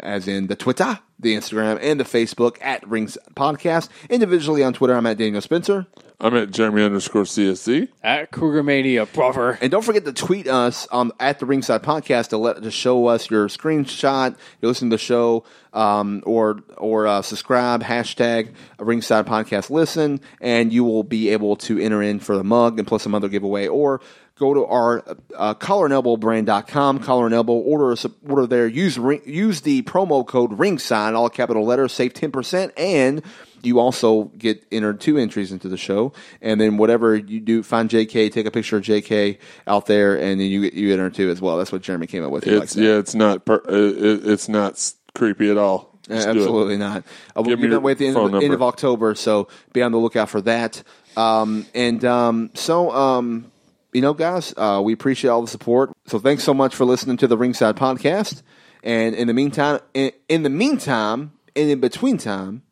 [0.00, 3.88] as in the Twitter, the Instagram, and the Facebook at Ringside Podcast.
[4.08, 5.86] Individually on Twitter, I'm at Daniel Spencer.
[6.22, 7.88] I'm at Jeremy underscore CSC.
[8.02, 9.58] At Krugermania, brother.
[9.62, 13.06] And don't forget to tweet us on at the Ringside Podcast to let to show
[13.06, 14.36] us your screenshot.
[14.60, 20.74] You listen to the show, um, or or uh, subscribe hashtag Ringside Podcast Listen, and
[20.74, 23.66] you will be able to enter in for the mug and plus some other giveaway.
[23.66, 24.02] Or
[24.40, 25.04] go to our
[25.36, 28.66] uh, collarandelbowbrand.com, collar and elbow, order us order there.
[28.66, 33.22] Use ring, use the promo code Ringside, all capital letters, save ten percent, and
[33.62, 37.90] you also get entered two entries into the show, and then whatever you do, find
[37.90, 41.28] JK, take a picture of JK out there, and then you get you enter two
[41.28, 41.58] as well.
[41.58, 42.46] That's what Jeremy came up with.
[42.46, 45.90] It's yeah, it's not per, it, it's not creepy at all.
[46.08, 47.04] Uh, Just absolutely not.
[47.36, 48.62] Uh, we'll be that way at the end, of, end of.
[48.62, 50.82] October, so be on the lookout for that.
[51.16, 53.49] Um, and um, so, um,
[53.92, 55.92] you know, guys, uh, we appreciate all the support.
[56.06, 58.42] So, thanks so much for listening to the Ringside Podcast.
[58.82, 62.62] And in the meantime, in, in the meantime, and in between time,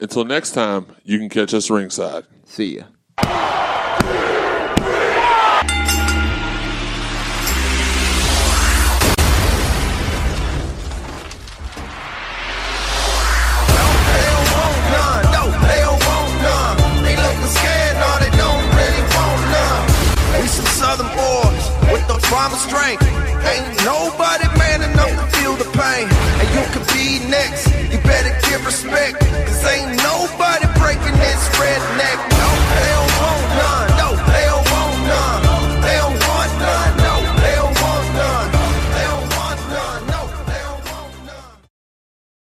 [0.00, 2.24] Until next time, you can catch us ringside.
[2.44, 3.53] see ya.
[22.34, 23.02] Promise strength.
[23.46, 26.08] Ain't nobody man enough to feel the pain.
[26.40, 27.68] And you could be next.
[27.92, 29.23] You better give respect.